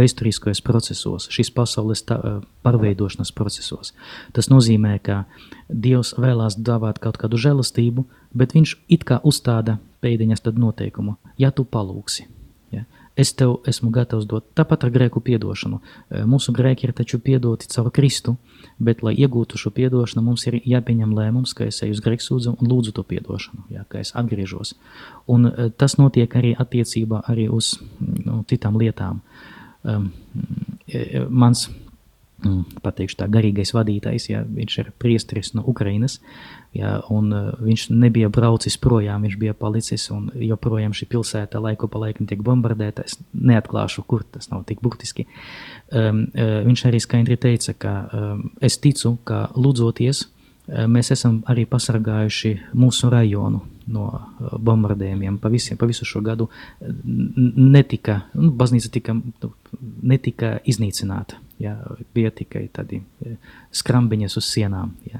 [0.00, 2.16] vēsturiskajos procesos, šīs pasaules tā,
[2.64, 3.92] pārveidošanas procesos.
[4.34, 5.24] Tas nozīmē, ka
[5.68, 11.52] Dievs vēlās dāvāt kaut kādu žēlastību, bet viņš it kā uzstāda pēdiņas tad noteikumu, ja
[11.54, 12.39] tu palūksi.
[12.70, 12.84] Ja?
[13.18, 15.80] Es tev esmu gatavs dot tāpat ar grēku piedošanu.
[15.80, 18.36] E, Mūsu grēki ir taču piedoti caur Kristu,
[18.78, 22.70] bet, lai iegūtu šo piedošanu, mums ir jāpieņem lēmums, ka es eju uz grēksūdzu un
[22.70, 24.76] lūdzu to piedošanu, ja, ka es atgriežos.
[25.28, 29.22] Un e, tas notiek arī attiecībā arī uz nu, citām lietām.
[29.80, 30.10] Um,
[31.32, 31.62] mans
[32.44, 36.18] mm, pateikšu tā, garīgais vadītājs, ja, viņš ir priesteris no Ukrainas,
[36.76, 41.90] ja, un uh, viņš nebija braucis projām, viņš bija palicis, un joprojām šī pilsēta laiku
[41.90, 45.26] pa laikam tiek bombardēta, es neatklāšu, kur tas nav tik burtiski.
[45.90, 50.39] Um, uh, viņš arī skaidri teica, ka um, es ticu, ka lūdzoties, uh,
[50.70, 53.60] mēs esam arī pasargājuši mūsu rajonu
[53.90, 55.38] no uh, bombardējumiem.
[55.42, 56.46] Pa, visiem, pa visu šo gadu
[56.80, 59.52] netika, nu, baznīca tika, nu,
[60.02, 61.40] netika iznīcināta.
[61.60, 61.74] Ja,
[62.16, 63.02] bija tikai tādi
[63.76, 64.94] skrambiņas uz sienām.
[65.04, 65.18] Ja.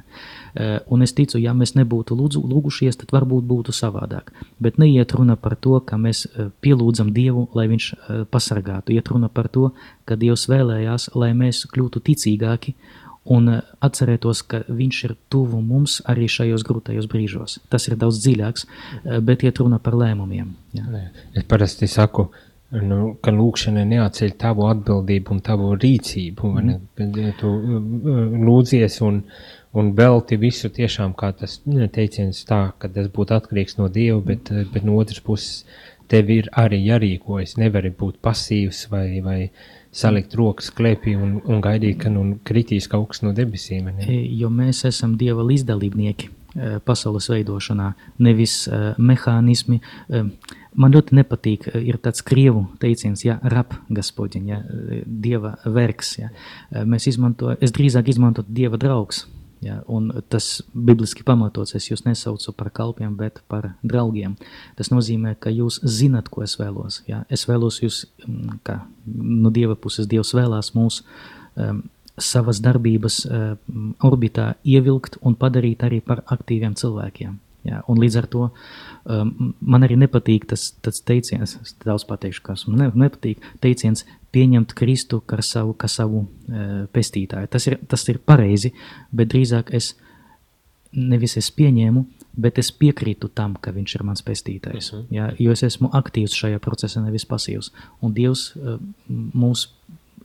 [0.89, 4.31] Un es ticu, ja mēs nebūtu lūdzu, lūgušies, tad varbūt būtu savādāk.
[4.57, 6.25] Bet neiet runa par to, ka mēs
[6.65, 7.91] pielūdzam Dievu, lai Viņš
[8.33, 8.97] pasargātu.
[8.97, 9.75] Iet runa par to,
[10.09, 12.73] ka Dievs vēlējās, lai mēs kļūtu ticīgāki
[13.25, 13.51] un
[13.85, 17.59] atcerētos, ka Viņš ir tuvu mums arī šajos grūtajos brīžos.
[17.73, 18.67] Tas ir daudz dziļāks,
[19.25, 20.55] bet iet runa par lēmumiem.
[20.77, 20.87] Ja.
[21.37, 22.31] Es parasti saku,
[22.71, 26.53] nu, ka lūkšana neatceļ tavu atbildību un tavu rīcību.
[26.55, 26.75] Mm.
[27.11, 27.33] Ne?
[27.41, 27.53] Tu
[28.47, 29.23] lūdzies un,
[29.77, 34.53] un velti visu tiešām kā tas teiciens tā, ka tas būtu atkarīgs no Dieva, bet,
[34.73, 35.65] bet no otras puses
[36.11, 37.59] tev ir arī jārīkojas.
[37.61, 39.41] Nevari būt pasīvs vai, vai
[39.93, 43.91] salikt rokas klēpī un, un gaidīt, ka nu kritīs kaut kas no debesīm.
[43.97, 44.21] Ne?
[44.39, 46.37] Jo mēs esam Dieva līdzdalībnieki
[46.85, 47.93] pasaules veidošanā,
[48.27, 49.79] nevis uh, mehānismi.
[50.09, 50.31] Uh,
[50.75, 54.61] man ļoti nepatīk, ir tāds krievu teiciens, ja rap gospodiņ, ja
[55.07, 56.17] dieva vergs.
[56.21, 56.31] Ja.
[56.87, 59.25] Mēs izmanto, es drīzāk izmantotu dieva draugs.
[59.61, 59.83] Ja,
[60.33, 64.39] tas bibliski pamatots, es jūs nesaucu par kalpiem, bet par draugiem.
[64.79, 67.03] Tas nozīmē, ka jūs zinat, ko es vēlos.
[67.11, 67.27] Ja.
[67.29, 68.07] Es vēlos jūs,
[68.65, 71.03] kā no dieva puses dievs vēlās mūs
[71.61, 71.85] um,
[72.17, 77.37] savas darbības um, orbitā ievilkt un padarīt arī par aktīviem cilvēkiem.
[77.67, 78.47] Ja, un līdz ar to
[79.05, 84.07] um, man arī nepatīk tas, tas teiciens, es daudz pateikšu, kas man ne, nepatīk, teiciens
[84.33, 87.51] pieņemt Kristu kā savu, kā savu uh, pestītāju.
[87.53, 88.73] Tas ir, tas ir pareizi,
[89.13, 89.93] bet drīzāk es
[90.97, 92.05] nevis es pieņēmu,
[92.41, 94.93] bet es piekrītu tam, ka viņš ir mans pestītājs.
[94.93, 95.07] Uh -huh.
[95.15, 97.73] ja, jo es esmu aktīvs šajā procesā, nevis pasīvs.
[98.01, 98.79] Un Dievs uh,
[99.11, 99.69] mūs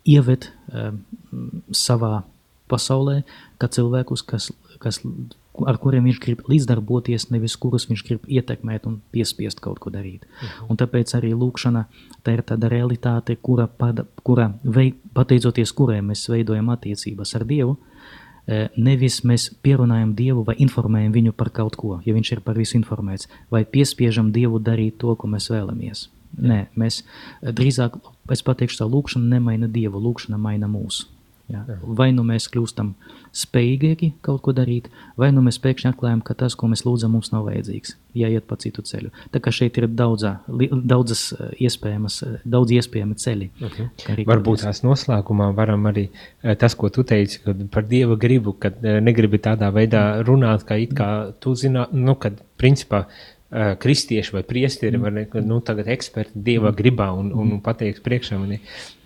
[0.06, 0.94] ieved uh,
[1.72, 2.24] savā
[2.68, 3.24] pasaulē,
[3.60, 5.02] kā cilvēkus, kas, kas
[5.68, 10.26] ar kuriem viņš grib līdzdarboties, nevis kurus viņš grib ietekmēt un piespiest kaut ko darīt.
[10.26, 10.70] Uh -huh.
[10.70, 11.86] Un tāpēc arī lūkšana
[12.24, 17.78] tā ir tāda realitāte, kura, pada, kura vei, pateicoties kurai mēs veidojam attiecības ar Dievu,
[18.78, 22.78] nevis mēs pierunājam Dievu vai informējam viņu par kaut ko, ja viņš ir par visu
[22.78, 26.10] informēts, vai piespiežam Dievu darīt to, ko mēs vēlamies.
[26.36, 27.04] Nē, mēs
[27.42, 27.98] drīzāk,
[28.32, 31.08] es pateikšu tā, lūkšana nemaina Dievu, lūkšana maina mūsu.
[31.50, 31.62] Jā.
[31.86, 32.96] Vai nu mēs kļūstam
[33.36, 34.88] spējīgi kaut ko darīt,
[35.20, 38.58] vai nu mēs pēkšņi atklājam, ka tas, ko mēs lūdzam, mums nav vajadzīgs, jāiet pa
[38.62, 39.12] citu ceļu.
[39.34, 40.38] Tā kā šeit ir daudzā,
[40.72, 43.50] daudzas eh, iespējamas, eh, daudz iespējami ceļi.
[43.70, 44.26] Okay.
[44.30, 49.42] Varbūt tās noslēgumā varam arī eh, tas, ko tu teici par Dieva gribu, kad negribi
[49.44, 51.10] tādā veidā runāt, ka it kā
[51.44, 53.06] tu zinā, nu, kad principā
[53.56, 58.40] kristieši vai priesteri, vai ne, nu, tagad eksperti dieva gribā un, un, un pateiks priekšā.
[58.42, 58.58] Un,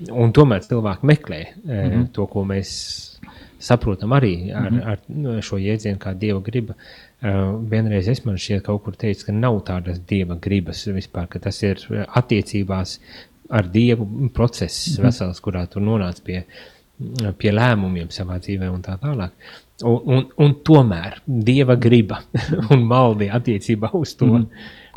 [0.09, 2.07] un tomēr cilvēki meklē mm -hmm.
[2.15, 2.71] to, ko mēs
[3.59, 5.35] saprotam arī ar, mm -hmm.
[5.35, 6.73] ar šo jēdzienu, kā dieva griba.
[7.21, 11.39] Uh, vienreiz es man šķiet, kaut kur teicu, ka nav tādas dieva gribas vispār, ka
[11.39, 12.99] tas ir attiecībās
[13.49, 15.05] ar dievu process mm -hmm.
[15.05, 16.43] vesels, kurā tu nonāc pie,
[17.37, 19.31] pie lēmumiem savā dzīvē un tā tālāk.
[19.83, 22.21] Un, un, un tomēr dieva griba
[22.71, 24.25] un maldi attiecībā uz to.
[24.25, 24.47] Mm.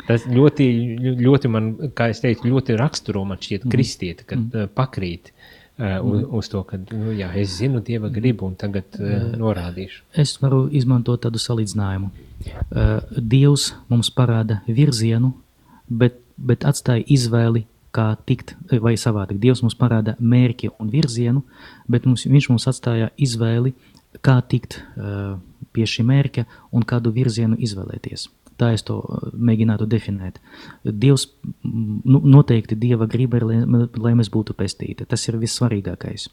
[0.07, 0.65] Tas ļoti,
[0.99, 4.67] ļoti man, kā es teicu, ļoti raksturo man šķiet kristieti, kad mm.
[4.75, 9.31] pakrīt uh, uz, uz to, ka, nu, jā, es zinu dieva gribu un tagad uh,
[9.39, 10.03] norādīšu.
[10.23, 12.11] Es varu izmantot tādu salīdzinājumu.
[12.69, 15.33] Uh, Dievs mums parāda virzienu,
[15.89, 19.37] bet, bet atstāja izvēli, kā tikt, vai savādāk.
[19.41, 21.43] Dievs mums parāda mērķi un virzienu,
[21.89, 23.73] bet mums, viņš mums atstāja izvēli,
[24.25, 25.35] kā tikt uh,
[25.73, 28.29] pie šī mērķa un kādu virzienu izvēlēties.
[28.59, 28.99] Tā es to
[29.33, 30.39] mēģinātu definēt.
[30.85, 31.27] Dievs,
[31.63, 33.59] nu, noteikti Dieva griba ir, lai,
[33.97, 35.07] lai mēs būtu pestīti.
[35.09, 36.29] Tas ir vissvarīgākais.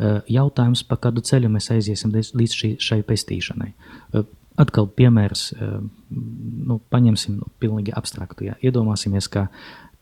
[0.00, 3.72] Uh, Jautājums, pa kādu ceļu mēs aiziesim līdz šī, šai pestīšanai.
[4.14, 4.28] Uh,
[4.60, 5.76] Atkal piemērs, uh,
[6.10, 8.44] nu, paņemsim nu, pilnīgi abstraktu.
[8.48, 8.56] Jā.
[8.66, 9.46] Iedomāsimies, ka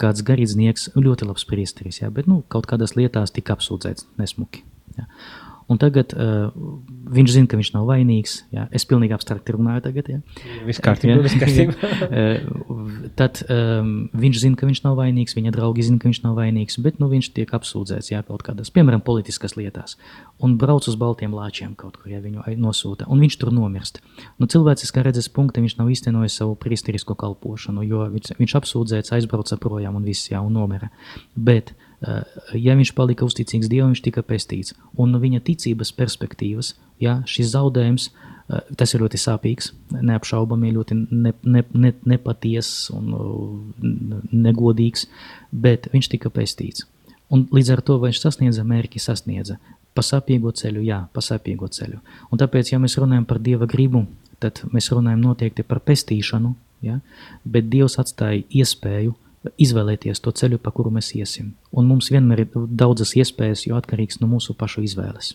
[0.01, 4.65] kāds garīdznieks, ļoti labs priesteris, jā, bet nu, kaut kādās lietās tika apsūdzēts nesmuki.
[4.97, 5.07] Jā.
[5.69, 6.49] Un tagad uh,
[7.13, 8.39] viņš zina, ka viņš nav vainīgs.
[8.55, 8.65] Jā.
[8.73, 10.07] Es pilnīgi abstrakti runāju tagad.
[10.09, 10.21] Jā.
[10.65, 11.77] Viss kārtībā, viss kārtībā.
[12.09, 12.41] Eh,
[13.19, 16.79] Tad um, viņš zina, ka viņš nav vainīgs, viņa draugi zina, ka viņš nav vainīgs,
[16.83, 19.97] bet nu, viņš tiek apsūdzēts jā, kaut kādās, piemēram, politiskas lietās.
[20.45, 24.01] Un brauc uz baltiem lāčiem kaut kur, ja viņu nosūta, un viņš tur nomirst.
[24.41, 29.61] Nu, cilvēciskā redzes punkta viņš nav īstenojis savu priesterisko kalpošanu, jo viņš, viņš apsūdzēts, aizbrauca
[29.61, 30.91] projām un viss, jā, un nomira.
[31.37, 34.75] Bet, uh, ja viņš palika uzticīgs Dievam, viņš tika pestīts.
[34.99, 38.39] Un no viņa ticības perspektīvas, ja šis zaudējums, uh,
[38.79, 45.09] tas ir ļoti sāpīgs, neapšaubami, ļoti ne, ne, ne, nepatiess un uh, negodīgs,
[45.53, 46.87] bet viņš tika pestīts.
[47.35, 49.59] Un līdz ar to viņš sasniedza mērķi, sasniedza.
[49.93, 51.99] Pa sapīgo ceļu, jā, pa sapīgo ceļu.
[52.33, 54.07] Un tāpēc, ja mēs runājam par Dieva gribu,
[54.41, 56.55] tad mēs runājam noteikti par pestīšanu,
[56.87, 57.01] ja?
[57.45, 59.17] bet Dievs atstāja iespēju
[59.61, 61.53] izvēlēties to ceļu, pa kuru mēs iesim.
[61.73, 62.49] Un mums vienmēr ir
[62.81, 65.35] daudzas iespējas, jo atkarīgs no mūsu pašu izvēles.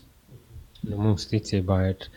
[0.83, 2.07] Nu, mums ticībā ir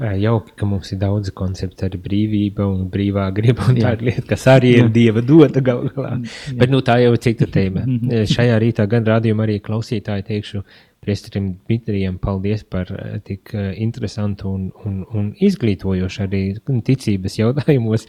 [0.00, 3.68] ē, jauki, ka mums ir daudz konceptu, arī brīvība un brīvā griba.
[3.68, 3.98] un Tā Jā.
[3.98, 4.88] ir lieta, kas arī ir Jā.
[4.96, 6.16] dieva dota galu galā.
[6.56, 7.84] Bet nu, tā jau ir cita tēma.
[8.08, 10.64] Ē, Šajā rītā gan rādījumā arī klausītāji teikšu.
[11.04, 16.40] Priesterim Dmitrijam paldies par ē, tik interesantu un, un, un izglītojošu arī
[16.88, 18.06] ticības jautājumos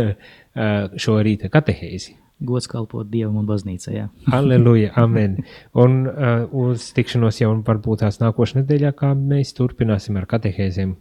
[0.54, 2.16] šo rīta katehēzi.
[2.40, 3.92] Gods kalpot Dievam un baznīcai.
[3.92, 4.06] Jā.
[4.32, 5.36] Halleluja, amen.
[5.78, 10.94] Un uh, uz tikšanos jau varbūt tās nākošais nedēļā, kā mēs turpināsim ar katehēzēm,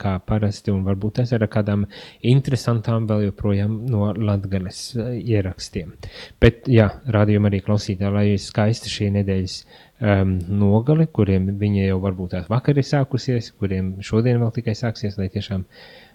[0.00, 1.86] kā parasti, un varbūt ir ar kādām
[2.26, 5.94] interesantām vēl joprojām no latgales uh, ierakstiem.
[6.42, 12.34] Bet, jā, rādījumā arī klausītāji, lai skaisti šī nedēļas um, nogale, kuriem viņa jau varbūt
[12.34, 16.09] tās vakar ir sākusies, kuriem šodien vēl tikai sāksies, lai tiešām uh,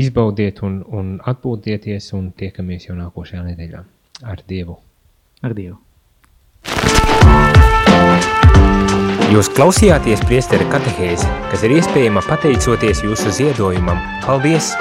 [0.00, 3.84] izbaudiet un, un atpūtieties un tiekamies jau nākošajā nedēļā
[4.24, 4.78] ar Dievu.
[5.44, 5.78] Ar Dievu.
[9.30, 14.02] Jūs klausījāties priestera katehēzi, kas ir iespējama pateicoties jūsu ziedojumam.
[14.26, 14.74] Paldies!